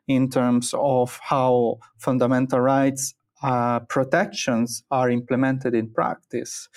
in 0.09 0.29
terms 0.29 0.75
of 0.77 1.19
how 1.23 1.79
fundamental 1.99 2.61
rights 2.61 3.15
uh, 3.43 3.81
protections 3.81 4.85
are 4.91 5.11
implemented 5.11 5.75
in 5.75 5.91
practice. 5.91 6.69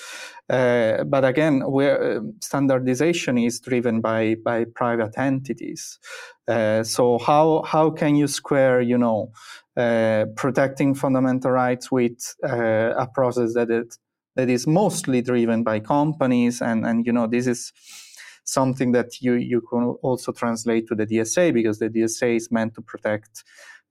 Uh, 0.49 1.03
but 1.03 1.23
again, 1.23 1.61
where 1.71 2.17
um, 2.17 2.33
standardization 2.41 3.37
is 3.37 3.59
driven 3.59 4.01
by 4.01 4.35
by 4.43 4.65
private 4.75 5.17
entities. 5.17 5.99
Uh, 6.47 6.83
so 6.83 7.19
how 7.19 7.61
how 7.63 7.89
can 7.91 8.15
you 8.15 8.27
square, 8.27 8.81
you 8.81 8.97
know, 8.97 9.31
uh, 9.77 10.25
protecting 10.35 10.95
fundamental 10.95 11.51
rights 11.51 11.91
with 11.91 12.35
uh, 12.43 12.93
a 12.97 13.07
process 13.13 13.53
that 13.53 13.69
it, 13.69 13.97
that 14.35 14.49
is 14.49 14.65
mostly 14.65 15.21
driven 15.21 15.63
by 15.63 15.79
companies 15.79 16.61
and 16.61 16.85
and 16.85 17.05
you 17.05 17.13
know 17.13 17.27
this 17.27 17.47
is 17.47 17.71
something 18.45 18.93
that 18.93 19.21
you 19.21 19.33
you 19.33 19.61
can 19.61 19.83
also 20.01 20.31
translate 20.31 20.87
to 20.87 20.95
the 20.95 21.05
DSA 21.05 21.53
because 21.53 21.79
the 21.79 21.89
DSA 21.89 22.37
is 22.37 22.51
meant 22.51 22.73
to 22.75 22.81
protect 22.81 23.43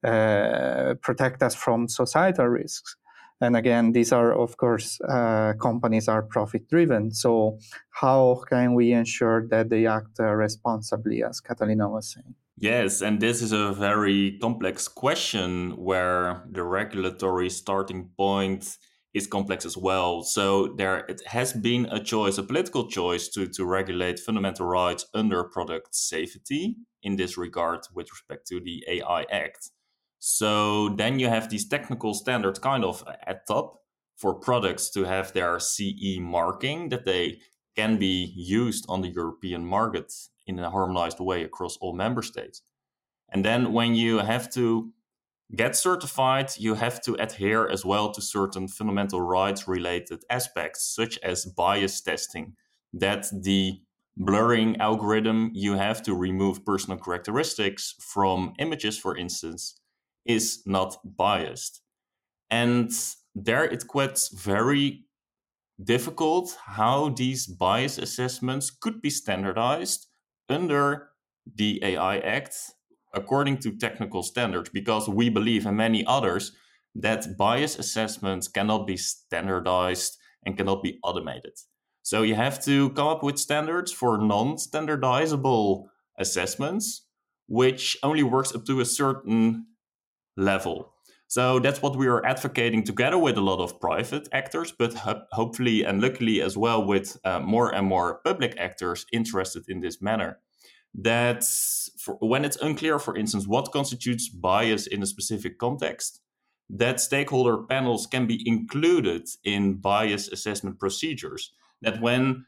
uh, 0.04 0.94
protect 1.02 1.42
us 1.42 1.54
from 1.54 1.88
societal 1.88 2.46
risks. 2.46 2.96
And 3.40 3.56
again, 3.56 3.92
these 3.92 4.12
are, 4.12 4.32
of 4.32 4.56
course, 4.56 5.00
uh, 5.00 5.54
companies 5.60 6.08
are 6.08 6.22
profit 6.22 6.68
driven. 6.68 7.10
So, 7.10 7.58
how 7.90 8.42
can 8.48 8.74
we 8.74 8.92
ensure 8.92 9.46
that 9.48 9.70
they 9.70 9.86
act 9.86 10.20
uh, 10.20 10.32
responsibly, 10.34 11.24
as 11.24 11.40
Catalina 11.40 11.88
was 11.88 12.12
saying? 12.12 12.34
Yes, 12.56 13.02
and 13.02 13.20
this 13.20 13.42
is 13.42 13.52
a 13.52 13.72
very 13.72 14.38
complex 14.40 14.86
question 14.86 15.72
where 15.76 16.44
the 16.50 16.62
regulatory 16.62 17.50
starting 17.50 18.10
point 18.16 18.78
is 19.14 19.28
complex 19.28 19.64
as 19.64 19.76
well. 19.76 20.22
So 20.22 20.74
there 20.76 21.06
it 21.08 21.22
has 21.26 21.52
been 21.52 21.86
a 21.86 22.02
choice, 22.02 22.36
a 22.36 22.42
political 22.42 22.88
choice 22.88 23.28
to, 23.28 23.46
to 23.46 23.64
regulate 23.64 24.18
fundamental 24.18 24.66
rights 24.66 25.06
under 25.14 25.44
product 25.44 25.94
safety 25.94 26.76
in 27.02 27.16
this 27.16 27.38
regard 27.38 27.80
with 27.94 28.10
respect 28.10 28.46
to 28.48 28.60
the 28.60 28.84
AI 28.88 29.24
Act. 29.30 29.70
So 30.18 30.88
then 30.88 31.18
you 31.18 31.28
have 31.28 31.48
these 31.48 31.68
technical 31.68 32.14
standards 32.14 32.58
kind 32.58 32.84
of 32.84 33.04
at 33.26 33.46
top 33.46 33.80
for 34.16 34.34
products 34.34 34.90
to 34.90 35.04
have 35.04 35.32
their 35.32 35.60
CE 35.60 36.18
marking 36.18 36.88
that 36.88 37.04
they 37.04 37.40
can 37.76 37.98
be 37.98 38.32
used 38.34 38.86
on 38.88 39.02
the 39.02 39.08
European 39.08 39.66
market 39.66 40.12
in 40.46 40.58
a 40.58 40.70
harmonized 40.70 41.20
way 41.20 41.42
across 41.42 41.76
all 41.76 41.92
member 41.92 42.22
states. 42.22 42.62
And 43.30 43.44
then 43.44 43.72
when 43.72 43.94
you 43.94 44.18
have 44.18 44.50
to 44.52 44.93
get 45.54 45.76
certified, 45.76 46.50
you 46.58 46.74
have 46.74 47.00
to 47.02 47.14
adhere 47.14 47.68
as 47.68 47.84
well 47.84 48.10
to 48.12 48.20
certain 48.20 48.68
fundamental 48.68 49.20
rights 49.20 49.68
related 49.68 50.22
aspects, 50.30 50.94
such 50.94 51.18
as 51.18 51.44
bias 51.44 52.00
testing, 52.00 52.54
that 52.92 53.26
the 53.42 53.80
blurring 54.16 54.76
algorithm, 54.80 55.50
you 55.54 55.74
have 55.74 56.02
to 56.02 56.14
remove 56.14 56.64
personal 56.64 56.98
characteristics 56.98 57.94
from 58.00 58.54
images, 58.58 58.98
for 58.98 59.16
instance, 59.16 59.80
is 60.24 60.62
not 60.66 60.96
biased. 61.04 61.82
And 62.50 62.90
there 63.34 63.64
it 63.64 63.84
gets 63.92 64.28
very 64.28 65.04
difficult 65.82 66.56
how 66.64 67.08
these 67.10 67.46
bias 67.46 67.98
assessments 67.98 68.70
could 68.70 69.02
be 69.02 69.10
standardized 69.10 70.06
under 70.48 71.08
the 71.52 71.80
AI 71.82 72.18
Act 72.18 72.54
according 73.14 73.58
to 73.58 73.76
technical 73.76 74.22
standards, 74.22 74.68
because 74.70 75.08
we 75.08 75.28
believe, 75.28 75.66
and 75.66 75.76
many 75.76 76.04
others, 76.06 76.52
that 76.94 77.36
bias 77.36 77.78
assessments 77.78 78.48
cannot 78.48 78.86
be 78.86 78.96
standardized 78.96 80.16
and 80.44 80.56
cannot 80.56 80.82
be 80.82 80.98
automated. 81.02 81.52
So 82.02 82.22
you 82.22 82.34
have 82.34 82.62
to 82.64 82.90
come 82.90 83.08
up 83.08 83.22
with 83.22 83.38
standards 83.38 83.90
for 83.90 84.18
non 84.18 84.56
standardizable 84.56 85.86
assessments, 86.18 87.06
which 87.48 87.96
only 88.02 88.22
works 88.22 88.54
up 88.54 88.64
to 88.66 88.80
a 88.80 88.84
certain 88.84 89.66
level. 90.36 90.92
So 91.26 91.58
that's 91.58 91.82
what 91.82 91.96
we 91.96 92.06
are 92.06 92.24
advocating 92.24 92.84
together 92.84 93.18
with 93.18 93.36
a 93.38 93.40
lot 93.40 93.58
of 93.58 93.80
private 93.80 94.28
actors, 94.32 94.72
but 94.78 94.94
ho- 94.94 95.22
hopefully 95.32 95.82
and 95.82 96.00
luckily 96.00 96.40
as 96.42 96.56
well 96.56 96.84
with 96.84 97.18
uh, 97.24 97.40
more 97.40 97.74
and 97.74 97.86
more 97.86 98.20
public 98.24 98.54
actors 98.58 99.06
interested 99.12 99.64
in 99.68 99.80
this 99.80 100.00
manner. 100.02 100.38
That 100.94 101.44
for, 101.98 102.16
when 102.20 102.44
it's 102.44 102.56
unclear, 102.56 102.98
for 102.98 103.16
instance, 103.16 103.46
what 103.46 103.72
constitutes 103.72 104.28
bias 104.28 104.86
in 104.86 105.02
a 105.02 105.06
specific 105.06 105.58
context, 105.58 106.20
that 106.70 107.00
stakeholder 107.00 107.58
panels 107.64 108.06
can 108.06 108.26
be 108.26 108.42
included 108.46 109.28
in 109.44 109.74
bias 109.74 110.28
assessment 110.28 110.78
procedures. 110.78 111.52
That 111.82 112.00
when 112.00 112.46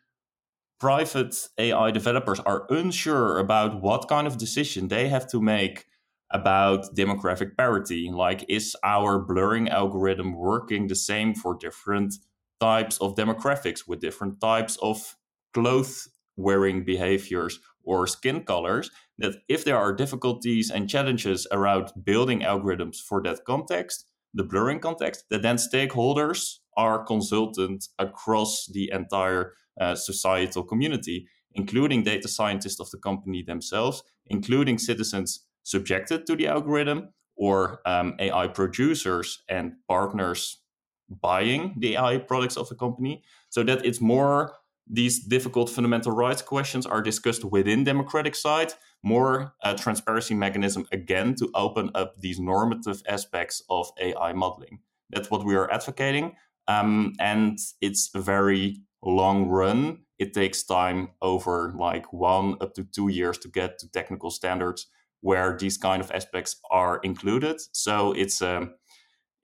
private 0.78 1.48
AI 1.58 1.90
developers 1.90 2.40
are 2.40 2.66
unsure 2.70 3.38
about 3.38 3.80
what 3.82 4.08
kind 4.08 4.26
of 4.26 4.38
decision 4.38 4.88
they 4.88 5.08
have 5.08 5.26
to 5.28 5.40
make 5.40 5.86
about 6.30 6.94
demographic 6.94 7.56
parity. 7.56 8.10
Like, 8.10 8.44
is 8.48 8.76
our 8.82 9.18
blurring 9.18 9.68
algorithm 9.68 10.34
working 10.34 10.88
the 10.88 10.94
same 10.94 11.34
for 11.34 11.54
different 11.54 12.14
types 12.60 12.98
of 12.98 13.14
demographics 13.14 13.86
with 13.86 14.00
different 14.00 14.40
types 14.40 14.76
of 14.82 15.16
clothes 15.54 16.08
wearing 16.36 16.84
behaviors 16.84 17.60
or 17.86 18.06
skin 18.06 18.44
colors? 18.44 18.90
That 19.18 19.36
if 19.48 19.64
there 19.64 19.78
are 19.78 19.94
difficulties 19.94 20.70
and 20.70 20.90
challenges 20.90 21.46
around 21.50 21.92
building 22.04 22.40
algorithms 22.40 22.96
for 22.96 23.22
that 23.22 23.44
context, 23.46 24.04
the 24.34 24.44
blurring 24.44 24.80
context, 24.80 25.24
that 25.30 25.42
then 25.42 25.56
stakeholders 25.56 26.58
are 26.76 27.04
consulted 27.04 27.82
across 27.98 28.66
the 28.72 28.90
entire 28.92 29.54
uh, 29.80 29.94
societal 29.94 30.62
community, 30.62 31.26
including 31.54 32.02
data 32.02 32.28
scientists 32.28 32.80
of 32.80 32.90
the 32.90 32.98
company 32.98 33.42
themselves, 33.42 34.02
including 34.26 34.78
citizens 34.78 35.46
subjected 35.62 36.26
to 36.26 36.36
the 36.36 36.46
algorithm, 36.46 37.08
or 37.36 37.80
um, 37.86 38.14
AI 38.18 38.48
producers 38.48 39.42
and 39.48 39.72
partners 39.88 40.62
buying 41.08 41.74
the 41.78 41.96
AI 41.96 42.18
products 42.18 42.56
of 42.56 42.68
the 42.68 42.74
company, 42.74 43.22
so 43.48 43.62
that 43.62 43.84
it's 43.84 44.00
more 44.00 44.54
these 44.86 45.18
difficult 45.18 45.68
fundamental 45.68 46.12
rights 46.12 46.42
questions 46.42 46.86
are 46.86 47.02
discussed 47.02 47.44
within 47.44 47.84
democratic 47.84 48.34
side 48.34 48.72
more 49.02 49.54
transparency 49.76 50.34
mechanism 50.34 50.86
again 50.92 51.34
to 51.34 51.50
open 51.54 51.90
up 51.94 52.20
these 52.20 52.38
normative 52.40 53.02
aspects 53.08 53.62
of 53.68 53.90
ai 54.00 54.32
modeling. 54.32 54.80
That's 55.10 55.30
what 55.30 55.44
we 55.44 55.54
are 55.54 55.70
advocating 55.70 56.36
um, 56.68 57.14
and 57.18 57.58
it's 57.80 58.10
a 58.14 58.20
very 58.20 58.80
long 59.02 59.48
run. 59.48 60.00
It 60.18 60.32
takes 60.32 60.62
time 60.62 61.10
over 61.22 61.72
like 61.78 62.12
one 62.12 62.56
up 62.60 62.74
to 62.74 62.84
two 62.84 63.08
years 63.08 63.38
to 63.38 63.48
get 63.48 63.78
to 63.80 63.90
technical 63.90 64.30
standards 64.30 64.86
where 65.20 65.56
these 65.56 65.76
kind 65.76 66.02
of 66.02 66.10
aspects 66.10 66.56
are 66.70 66.98
included. 66.98 67.60
So 67.72 68.12
it's 68.12 68.42
um, 68.42 68.74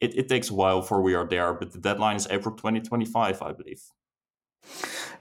it, 0.01 0.19
it 0.19 0.29
takes 0.29 0.51
a 0.51 0.55
while 0.55 0.81
before 0.81 1.01
we 1.01 1.15
are 1.15 1.27
there 1.27 1.55
but 1.55 1.73
the 1.73 1.79
deadline 1.79 2.17
is 2.17 2.27
april 2.29 2.55
2025 2.57 3.41
i 3.41 3.53
believe 3.53 3.81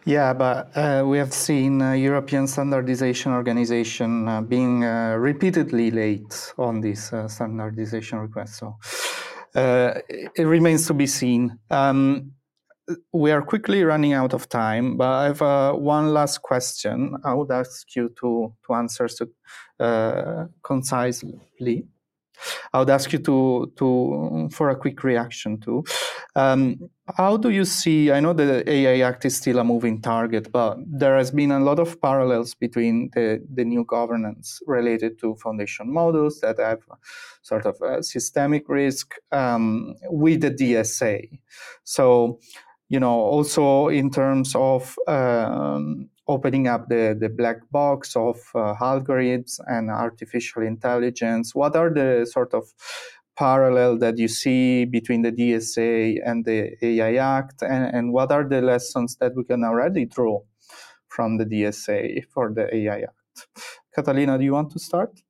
yeah, 0.06 0.34
but 0.34 0.76
uh, 0.76 1.04
we 1.06 1.18
have 1.18 1.34
seen 1.34 1.82
uh, 1.82 1.94
European 1.94 2.48
Standardization 2.48 3.34
Organization 3.34 4.28
uh, 4.28 4.42
being 4.42 4.84
uh, 4.84 5.16
repeatedly 5.18 5.92
late 5.92 6.54
on 6.58 6.82
this 6.82 7.14
uh, 7.14 7.28
standardization 7.28 8.20
request. 8.20 8.56
So 8.56 8.78
uh, 9.54 10.00
it 10.36 10.44
remains 10.44 10.88
to 10.88 10.94
be 10.94 11.08
seen. 11.08 11.58
Um, 11.70 12.32
we 13.14 13.32
are 13.32 13.42
quickly 13.42 13.84
running 13.84 14.14
out 14.14 14.34
of 14.34 14.50
time, 14.50 14.98
but 14.98 15.08
I 15.08 15.26
have 15.26 15.80
one 15.80 16.14
last 16.14 16.42
question. 16.42 17.16
I 17.24 17.34
would 17.34 17.52
ask 17.52 17.96
you 17.96 18.10
to, 18.20 18.54
to 18.66 18.74
answer 18.74 19.08
so, 19.08 19.28
concisely. 20.64 21.86
I 22.74 22.80
would 22.80 22.90
ask 22.90 23.14
you 23.14 23.20
to 23.20 23.72
to 23.78 24.50
for 24.52 24.72
a 24.72 24.76
quick 24.76 25.04
reaction 25.04 25.60
to. 25.62 25.84
Um, 26.36 26.90
how 27.18 27.38
do 27.38 27.50
you 27.50 27.66
see? 27.66 28.12
I 28.12 28.20
know 28.20 28.34
the 28.34 28.70
AI 28.70 29.08
Act 29.08 29.26
is 29.26 29.38
still 29.38 29.60
a 29.60 29.64
moving 29.64 30.02
target, 30.02 30.52
but 30.52 30.78
there 30.86 31.18
has 31.18 31.32
been 31.32 31.52
a 31.52 31.60
lot 31.60 31.80
of 31.80 32.02
parallels 32.02 32.54
between 32.54 33.10
the, 33.14 33.42
the 33.54 33.66
new 33.66 33.84
governance 33.86 34.60
related 34.68 35.20
to 35.20 35.36
foundation 35.36 35.92
models 35.92 36.40
that 36.42 36.60
have 36.60 36.80
sort 37.42 37.66
of 37.66 37.82
a 37.82 38.04
systemic 38.04 38.70
risk 38.70 39.16
um, 39.32 39.96
with 40.10 40.42
the 40.42 40.52
DSA. 40.52 41.40
So, 41.84 42.40
you 42.90 43.00
know, 43.00 43.20
also 43.20 43.88
in 43.88 44.10
terms 44.12 44.54
of 44.56 44.96
um, 45.08 46.10
opening 46.32 46.68
up 46.68 46.88
the, 46.88 47.16
the 47.20 47.30
black 47.30 47.58
box 47.72 48.16
of 48.16 48.38
uh, 48.56 48.74
algorithms 48.76 49.60
and 49.68 49.90
artificial 49.90 50.64
intelligence? 50.64 51.54
What 51.54 51.76
are 51.76 51.94
the 51.94 52.26
sort 52.26 52.54
of 52.54 52.74
parallel 53.38 53.98
that 54.00 54.18
you 54.18 54.28
see 54.28 54.86
between 54.86 55.22
the 55.22 55.32
DSA 55.32 56.20
and 56.26 56.46
the 56.46 56.76
AI 56.86 57.16
Act, 57.16 57.62
and, 57.62 57.96
and 57.96 58.14
what 58.14 58.32
are 58.32 58.48
the 58.48 58.62
lessons 58.62 59.18
that 59.18 59.36
we 59.36 59.44
can 59.44 59.64
already 59.64 60.06
draw 60.06 60.42
from 61.08 61.38
the 61.38 61.46
DSA 61.46 62.24
for 62.34 62.54
the 62.54 62.74
AI 62.76 63.02
Act? 63.02 63.48
Catalina, 63.96 64.38
do 64.38 64.44
you 64.44 64.54
want 64.54 64.72
to 64.72 64.80
start? 64.80 65.22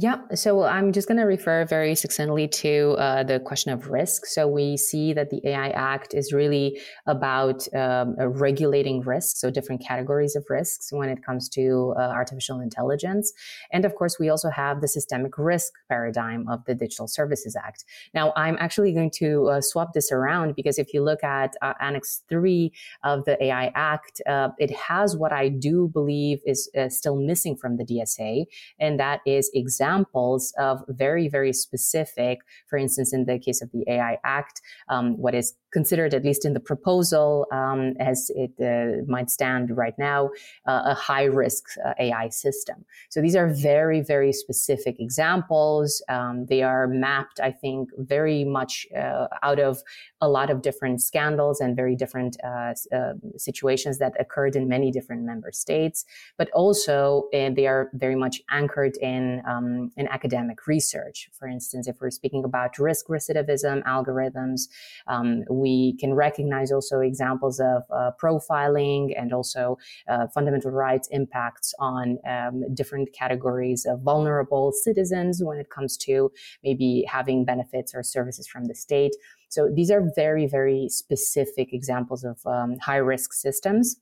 Yeah, 0.00 0.20
so 0.34 0.62
I'm 0.62 0.92
just 0.92 1.08
going 1.08 1.18
to 1.18 1.24
refer 1.24 1.64
very 1.64 1.96
succinctly 1.96 2.46
to 2.46 2.94
uh, 2.98 3.24
the 3.24 3.40
question 3.40 3.72
of 3.72 3.88
risk. 3.88 4.26
So 4.26 4.46
we 4.46 4.76
see 4.76 5.12
that 5.12 5.30
the 5.30 5.40
AI 5.44 5.70
Act 5.70 6.14
is 6.14 6.32
really 6.32 6.80
about 7.06 7.66
um, 7.74 8.14
uh, 8.16 8.28
regulating 8.28 9.00
risks, 9.00 9.40
so 9.40 9.50
different 9.50 9.82
categories 9.84 10.36
of 10.36 10.44
risks 10.48 10.92
when 10.92 11.08
it 11.08 11.24
comes 11.24 11.48
to 11.48 11.94
uh, 11.96 12.00
artificial 12.00 12.60
intelligence. 12.60 13.32
And 13.72 13.84
of 13.84 13.96
course, 13.96 14.20
we 14.20 14.28
also 14.28 14.50
have 14.50 14.80
the 14.80 14.86
systemic 14.86 15.36
risk 15.36 15.72
paradigm 15.88 16.48
of 16.48 16.64
the 16.66 16.76
Digital 16.76 17.08
Services 17.08 17.56
Act. 17.56 17.84
Now, 18.14 18.32
I'm 18.36 18.56
actually 18.60 18.92
going 18.92 19.10
to 19.16 19.48
uh, 19.48 19.60
swap 19.60 19.94
this 19.94 20.12
around 20.12 20.54
because 20.54 20.78
if 20.78 20.94
you 20.94 21.02
look 21.02 21.24
at 21.24 21.54
uh, 21.60 21.74
Annex 21.80 22.22
3 22.28 22.72
of 23.02 23.24
the 23.24 23.42
AI 23.42 23.72
Act, 23.74 24.22
uh, 24.28 24.50
it 24.60 24.70
has 24.70 25.16
what 25.16 25.32
I 25.32 25.48
do 25.48 25.88
believe 25.88 26.38
is 26.46 26.70
still 26.90 27.16
missing 27.16 27.56
from 27.56 27.78
the 27.78 27.84
DSA, 27.84 28.44
and 28.78 29.00
that 29.00 29.20
is 29.26 29.50
examples 29.68 30.42
of 30.58 30.74
very, 30.88 31.28
very 31.28 31.52
specific, 31.52 32.38
for 32.70 32.78
instance, 32.78 33.12
in 33.12 33.26
the 33.26 33.38
case 33.38 33.60
of 33.62 33.68
the 33.72 33.84
AI 33.94 34.14
Act, 34.24 34.56
um, 34.88 35.06
what 35.24 35.34
is 35.34 35.54
considered, 35.72 36.14
at 36.14 36.24
least 36.24 36.44
in 36.44 36.54
the 36.54 36.60
proposal 36.60 37.46
um, 37.52 37.94
as 38.00 38.30
it 38.34 38.52
uh, 38.60 39.04
might 39.06 39.30
stand 39.30 39.76
right 39.76 39.98
now, 39.98 40.30
uh, 40.66 40.82
a 40.86 40.94
high 40.94 41.24
risk 41.24 41.64
uh, 41.84 41.92
AI 41.98 42.28
system. 42.28 42.84
So 43.10 43.20
these 43.20 43.36
are 43.36 43.48
very, 43.48 44.00
very 44.00 44.32
specific 44.32 44.96
examples. 44.98 46.02
Um, 46.08 46.46
they 46.46 46.62
are 46.62 46.86
mapped, 46.86 47.40
I 47.40 47.52
think, 47.52 47.90
very 47.98 48.44
much 48.44 48.86
uh, 48.96 49.26
out 49.42 49.60
of 49.60 49.82
a 50.20 50.28
lot 50.28 50.50
of 50.50 50.62
different 50.62 51.02
scandals 51.02 51.60
and 51.60 51.76
very 51.76 51.94
different 51.94 52.36
uh, 52.42 52.74
uh, 52.94 53.12
situations 53.36 53.98
that 53.98 54.14
occurred 54.18 54.56
in 54.56 54.68
many 54.68 54.90
different 54.90 55.22
member 55.22 55.52
states, 55.52 56.04
but 56.36 56.50
also 56.50 57.28
they 57.32 57.66
are 57.66 57.90
very 57.94 58.14
much 58.14 58.40
anchored 58.50 58.96
in, 58.98 59.42
um, 59.46 59.90
in 59.96 60.08
academic 60.08 60.66
research. 60.66 61.28
For 61.32 61.46
instance, 61.46 61.86
if 61.86 62.00
we're 62.00 62.10
speaking 62.10 62.44
about 62.44 62.78
risk 62.78 63.06
recidivism 63.08 63.82
algorithms, 63.84 64.68
um, 65.06 65.44
we 65.58 65.96
can 65.98 66.14
recognize 66.14 66.72
also 66.72 67.00
examples 67.00 67.60
of 67.60 67.82
uh, 67.90 68.10
profiling 68.22 69.12
and 69.20 69.32
also 69.32 69.78
uh, 70.08 70.26
fundamental 70.28 70.70
rights 70.70 71.08
impacts 71.10 71.74
on 71.78 72.18
um, 72.28 72.62
different 72.74 73.12
categories 73.12 73.86
of 73.86 74.00
vulnerable 74.02 74.72
citizens 74.72 75.42
when 75.42 75.58
it 75.58 75.70
comes 75.70 75.96
to 75.96 76.30
maybe 76.62 77.04
having 77.08 77.44
benefits 77.44 77.94
or 77.94 78.02
services 78.02 78.46
from 78.46 78.66
the 78.66 78.74
state. 78.74 79.12
So 79.48 79.68
these 79.74 79.90
are 79.90 80.02
very, 80.14 80.46
very 80.46 80.88
specific 80.88 81.72
examples 81.72 82.24
of 82.24 82.38
um, 82.46 82.76
high 82.78 82.96
risk 82.96 83.32
systems. 83.32 83.96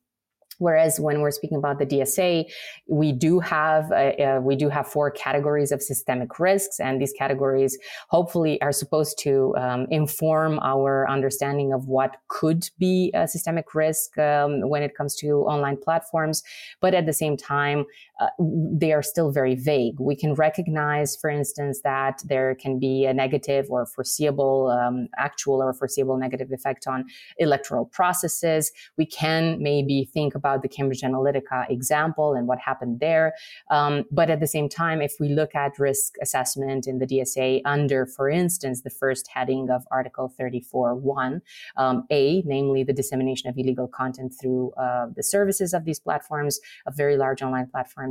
Whereas 0.59 0.99
when 0.99 1.21
we're 1.21 1.31
speaking 1.31 1.59
about 1.59 1.79
the 1.79 1.87
DSA, 1.87 2.47
we 2.89 3.13
do 3.13 3.41
have 3.41 3.91
uh, 3.93 3.95
uh, 3.95 4.41
we 4.43 4.57
do 4.57 4.69
have 4.69 4.87
four 4.87 5.11
categories 5.11 5.73
of 5.73 5.83
systemic 5.83 6.39
risks, 6.39 6.81
and 6.81 7.01
these 7.01 7.13
categories 7.13 7.79
hopefully 8.09 8.61
are 8.63 8.73
supposed 8.73 9.19
to 9.21 9.55
um, 9.57 9.87
inform 9.91 10.59
our 10.61 11.09
understanding 11.09 11.73
of 11.73 11.87
what 11.87 12.17
could 12.29 12.69
be 12.79 13.11
a 13.15 13.27
systemic 13.29 13.75
risk 13.75 14.17
um, 14.19 14.69
when 14.69 14.83
it 14.83 14.97
comes 14.97 15.15
to 15.17 15.43
online 15.43 15.77
platforms. 15.77 16.43
But 16.81 16.95
at 16.95 17.07
the 17.07 17.13
same 17.13 17.37
time, 17.37 17.85
uh, 18.19 18.29
they 18.39 18.93
are 18.93 19.03
still 19.03 19.31
very 19.31 19.55
vague. 19.55 20.01
We 20.01 20.17
can 20.17 20.35
recognize, 20.35 21.17
for 21.17 21.29
instance, 21.29 21.81
that 21.83 22.23
there 22.25 22.55
can 22.55 22.79
be 22.79 23.05
a 23.05 23.13
negative 23.13 23.67
or 23.69 23.87
foreseeable, 23.87 24.71
um, 24.71 25.09
actual 25.19 25.63
or 25.63 25.73
foreseeable 25.75 26.17
negative 26.17 26.51
effect 26.51 26.87
on 26.87 27.05
electoral 27.39 27.85
processes. 27.85 28.73
We 28.97 29.07
can 29.07 29.63
maybe 29.63 30.09
think 30.13 30.35
about 30.35 30.63
the 30.63 30.69
Cambridge 30.69 31.03
Analytica 31.03 31.69
example 31.71 32.35
and 32.35 32.47
what 32.47 32.59
happened 32.59 33.01
there. 33.01 33.35
Um, 33.71 34.05
but 34.11 34.31
at 34.31 34.41
the 34.41 34.47
same 34.47 34.69
time, 34.69 35.03
if 35.03 35.15
we 35.21 35.29
look 35.29 35.55
at 35.55 35.79
risk 35.79 36.15
assessment 36.23 36.87
in 36.87 36.99
the 36.99 37.07
DSA 37.07 37.61
under, 37.65 38.07
for 38.07 38.31
instance, 38.31 38.83
the 38.83 38.91
first 38.91 39.29
heading 39.29 39.69
of 39.71 39.85
Article 39.91 40.33
34.1, 40.41 41.41
um, 41.77 42.05
A, 42.11 42.43
namely 42.47 42.83
the 42.83 42.93
dissemination 42.93 43.51
of 43.51 43.59
illegal 43.59 43.89
content 43.89 44.33
through 44.41 44.73
uh, 44.73 45.07
the 45.15 45.23
services 45.23 45.75
of 45.75 45.85
these 45.85 46.01
platforms, 46.01 46.61
of 46.87 46.97
very 46.97 47.17
large 47.17 47.43
online 47.43 47.67
platforms, 47.67 48.06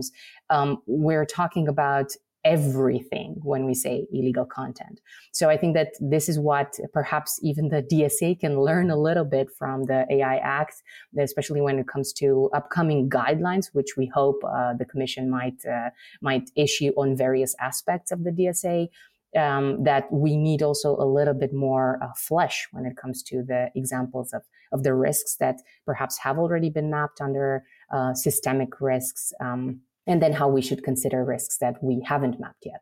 um, 0.49 0.81
we're 0.87 1.25
talking 1.25 1.67
about 1.67 2.11
everything 2.45 3.35
when 3.41 3.65
we 3.65 3.73
say 3.73 4.05
illegal 4.13 4.45
content. 4.45 5.01
So 5.33 5.49
I 5.49 5.57
think 5.57 5.73
that 5.73 5.93
this 5.99 6.29
is 6.29 6.37
what 6.39 6.77
perhaps 6.93 7.39
even 7.41 7.69
the 7.69 7.81
DSA 7.81 8.39
can 8.39 8.61
learn 8.61 8.91
a 8.91 8.95
little 8.95 9.25
bit 9.25 9.49
from 9.57 9.85
the 9.85 10.05
AI 10.09 10.37
Act, 10.37 10.75
especially 11.19 11.59
when 11.59 11.79
it 11.79 11.87
comes 11.87 12.13
to 12.13 12.49
upcoming 12.53 13.09
guidelines, 13.09 13.71
which 13.73 13.97
we 13.97 14.05
hope 14.05 14.41
uh, 14.47 14.73
the 14.75 14.85
Commission 14.85 15.29
might 15.29 15.65
uh, 15.65 15.89
might 16.21 16.51
issue 16.55 16.91
on 16.95 17.17
various 17.17 17.55
aspects 17.59 18.11
of 18.11 18.23
the 18.23 18.31
DSA. 18.31 18.87
Um, 19.35 19.83
that 19.83 20.09
we 20.13 20.37
need 20.37 20.61
also 20.61 20.95
a 20.95 21.03
little 21.03 21.33
bit 21.33 21.53
more 21.53 21.99
uh, 22.01 22.07
flesh 22.15 22.69
when 22.71 22.85
it 22.85 22.95
comes 22.95 23.21
to 23.23 23.43
the 23.43 23.69
examples 23.75 24.31
of, 24.31 24.43
of 24.71 24.83
the 24.83 24.93
risks 24.93 25.35
that 25.41 25.57
perhaps 25.85 26.17
have 26.19 26.39
already 26.39 26.69
been 26.69 26.89
mapped 26.89 27.19
under 27.19 27.65
uh, 27.91 28.13
systemic 28.13 28.81
risks. 28.81 29.33
Um, 29.39 29.81
and 30.07 30.21
then 30.21 30.33
how 30.33 30.47
we 30.47 30.61
should 30.61 30.83
consider 30.83 31.23
risks 31.23 31.57
that 31.57 31.83
we 31.83 32.01
haven't 32.05 32.39
mapped 32.39 32.65
yet. 32.65 32.81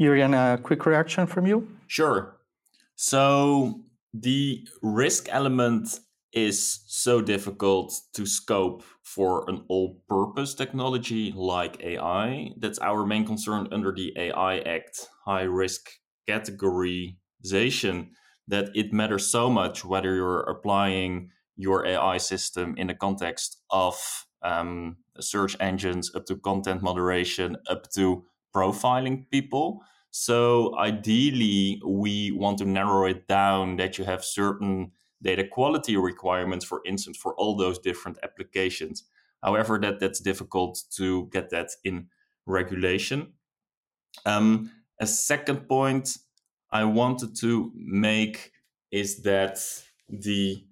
Jurriaan, 0.00 0.34
a 0.34 0.58
quick 0.58 0.84
reaction 0.84 1.26
from 1.26 1.46
you? 1.46 1.68
Sure. 1.86 2.36
So 2.96 3.80
the 4.12 4.66
risk 4.82 5.28
element 5.30 6.00
is 6.32 6.80
so 6.86 7.22
difficult 7.22 7.98
to 8.12 8.26
scope 8.26 8.82
for 9.02 9.48
an 9.48 9.64
all 9.68 10.02
purpose 10.08 10.54
technology 10.54 11.32
like 11.34 11.82
AI. 11.82 12.50
That's 12.58 12.78
our 12.80 13.06
main 13.06 13.24
concern 13.24 13.68
under 13.72 13.92
the 13.92 14.12
AI 14.16 14.58
Act, 14.58 15.08
high 15.24 15.42
risk 15.42 15.88
categorization, 16.28 18.08
that 18.48 18.68
it 18.74 18.92
matters 18.92 19.26
so 19.26 19.48
much 19.48 19.84
whether 19.84 20.14
you're 20.14 20.40
applying 20.40 21.30
your 21.56 21.86
AI 21.86 22.18
system 22.18 22.74
in 22.76 22.88
the 22.88 22.94
context 22.94 23.62
of 23.70 24.25
um, 24.42 24.96
search 25.20 25.56
engines, 25.60 26.14
up 26.14 26.26
to 26.26 26.36
content 26.36 26.82
moderation, 26.82 27.56
up 27.68 27.90
to 27.92 28.24
profiling 28.54 29.28
people. 29.30 29.82
So 30.10 30.76
ideally, 30.78 31.80
we 31.84 32.30
want 32.30 32.58
to 32.58 32.64
narrow 32.64 33.06
it 33.06 33.26
down 33.28 33.76
that 33.76 33.98
you 33.98 34.04
have 34.04 34.24
certain 34.24 34.92
data 35.22 35.44
quality 35.46 35.96
requirements, 35.96 36.64
for 36.64 36.80
instance, 36.86 37.16
for 37.16 37.34
all 37.34 37.56
those 37.56 37.78
different 37.78 38.18
applications. 38.22 39.04
However, 39.42 39.78
that 39.80 40.00
that's 40.00 40.20
difficult 40.20 40.82
to 40.96 41.28
get 41.32 41.50
that 41.50 41.70
in 41.84 42.08
regulation. 42.46 43.32
Um, 44.24 44.70
a 45.00 45.06
second 45.06 45.68
point 45.68 46.16
I 46.70 46.84
wanted 46.84 47.36
to 47.40 47.70
make 47.74 48.52
is 48.90 49.22
that 49.22 49.58
the 50.08 50.64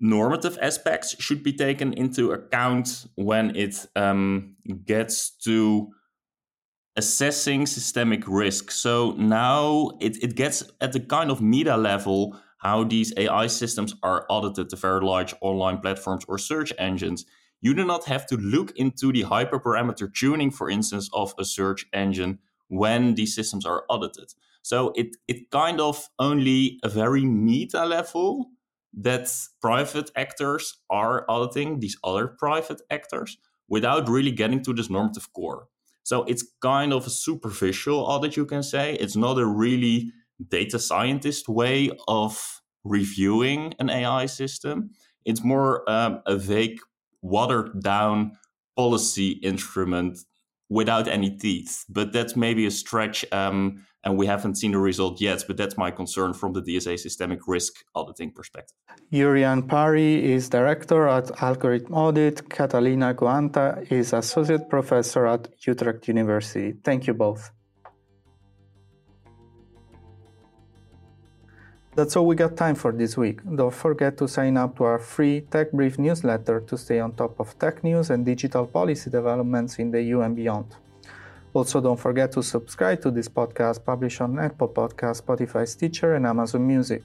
normative 0.00 0.58
aspects 0.62 1.14
should 1.20 1.42
be 1.42 1.52
taken 1.52 1.92
into 1.92 2.32
account 2.32 3.06
when 3.16 3.54
it 3.54 3.86
um, 3.94 4.56
gets 4.86 5.30
to 5.30 5.90
assessing 6.96 7.66
systemic 7.66 8.26
risk. 8.26 8.70
So 8.70 9.12
now 9.12 9.92
it, 10.00 10.22
it 10.22 10.34
gets 10.34 10.64
at 10.80 10.92
the 10.92 11.00
kind 11.00 11.30
of 11.30 11.40
meta 11.40 11.76
level 11.76 12.36
how 12.58 12.84
these 12.84 13.12
AI 13.16 13.46
systems 13.46 13.94
are 14.02 14.26
audited 14.28 14.68
to 14.70 14.76
very 14.76 15.00
large 15.00 15.34
online 15.40 15.78
platforms 15.78 16.24
or 16.28 16.36
search 16.36 16.72
engines. 16.78 17.24
You 17.62 17.74
do 17.74 17.84
not 17.84 18.04
have 18.06 18.26
to 18.26 18.36
look 18.36 18.72
into 18.76 19.12
the 19.12 19.24
hyperparameter 19.24 20.12
tuning, 20.14 20.50
for 20.50 20.68
instance, 20.68 21.08
of 21.12 21.34
a 21.38 21.44
search 21.44 21.86
engine 21.92 22.38
when 22.68 23.14
these 23.14 23.34
systems 23.34 23.64
are 23.64 23.84
audited. 23.88 24.34
So 24.62 24.92
it, 24.94 25.16
it 25.26 25.50
kind 25.50 25.80
of 25.80 26.08
only 26.18 26.78
a 26.82 26.88
very 26.88 27.24
meta 27.24 27.84
level 27.86 28.50
that 28.92 29.30
private 29.60 30.10
actors 30.16 30.78
are 30.88 31.24
auditing 31.28 31.80
these 31.80 31.96
other 32.02 32.26
private 32.26 32.82
actors 32.90 33.38
without 33.68 34.08
really 34.08 34.32
getting 34.32 34.62
to 34.64 34.72
this 34.72 34.90
normative 34.90 35.32
core. 35.32 35.68
So 36.02 36.24
it's 36.24 36.44
kind 36.60 36.92
of 36.92 37.06
a 37.06 37.10
superficial 37.10 38.00
audit, 38.00 38.36
you 38.36 38.46
can 38.46 38.62
say. 38.62 38.94
It's 38.94 39.16
not 39.16 39.38
a 39.38 39.46
really 39.46 40.12
data 40.48 40.78
scientist 40.78 41.48
way 41.48 41.90
of 42.08 42.60
reviewing 42.84 43.74
an 43.78 43.90
AI 43.90 44.26
system. 44.26 44.90
It's 45.24 45.44
more 45.44 45.88
um, 45.88 46.22
a 46.26 46.36
vague, 46.36 46.80
watered 47.22 47.80
down 47.82 48.32
policy 48.76 49.32
instrument 49.42 50.18
without 50.70 51.06
any 51.08 51.30
teeth. 51.30 51.84
But 51.88 52.12
that's 52.12 52.34
maybe 52.36 52.64
a 52.64 52.70
stretch, 52.70 53.24
um, 53.32 53.84
and 54.04 54.16
we 54.16 54.26
haven't 54.26 54.54
seen 54.54 54.72
the 54.72 54.78
result 54.78 55.20
yet. 55.20 55.44
But 55.46 55.58
that's 55.58 55.76
my 55.76 55.90
concern 55.90 56.32
from 56.32 56.54
the 56.54 56.62
DSA 56.62 56.98
systemic 56.98 57.40
risk 57.46 57.72
auditing 57.94 58.30
perspective. 58.32 58.76
Jurriaan 59.12 59.68
Parie 59.68 60.24
is 60.32 60.48
director 60.48 61.06
at 61.08 61.42
Algorithm 61.42 61.92
Audit. 61.92 62.48
Catalina 62.48 63.12
Goanta 63.12 63.90
is 63.92 64.14
associate 64.14 64.70
professor 64.70 65.26
at 65.26 65.48
Utrecht 65.66 66.08
University. 66.08 66.72
Thank 66.82 67.06
you 67.06 67.14
both. 67.14 67.50
That's 72.00 72.16
all 72.16 72.24
we 72.24 72.34
got 72.34 72.56
time 72.56 72.76
for 72.76 72.92
this 72.92 73.18
week. 73.18 73.40
Don't 73.44 73.74
forget 73.74 74.16
to 74.16 74.26
sign 74.26 74.56
up 74.56 74.78
to 74.78 74.84
our 74.84 74.98
free 74.98 75.42
Tech 75.42 75.70
Brief 75.70 75.98
newsletter 75.98 76.60
to 76.60 76.78
stay 76.78 76.98
on 76.98 77.12
top 77.12 77.38
of 77.38 77.58
tech 77.58 77.84
news 77.84 78.08
and 78.08 78.24
digital 78.24 78.66
policy 78.66 79.10
developments 79.10 79.78
in 79.78 79.90
the 79.90 80.00
EU 80.00 80.22
and 80.22 80.34
beyond. 80.34 80.64
Also, 81.52 81.78
don't 81.78 82.00
forget 82.00 82.32
to 82.32 82.42
subscribe 82.42 83.02
to 83.02 83.10
this 83.10 83.28
podcast 83.28 83.84
published 83.84 84.22
on 84.22 84.38
Apple 84.38 84.68
Podcasts, 84.68 85.20
Spotify, 85.20 85.68
Stitcher, 85.68 86.14
and 86.14 86.24
Amazon 86.24 86.66
Music. 86.66 87.02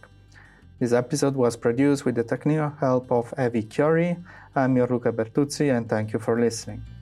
This 0.79 0.93
episode 0.93 1.35
was 1.35 1.57
produced 1.57 2.05
with 2.05 2.15
the 2.15 2.23
technical 2.23 2.69
help 2.79 3.11
of 3.11 3.33
Avi 3.37 3.63
Curie. 3.63 4.15
I'm 4.55 4.77
Gianluca 4.77 5.11
Bertuzzi, 5.11 5.75
and 5.75 5.89
thank 5.89 6.13
you 6.13 6.19
for 6.19 6.39
listening. 6.39 6.94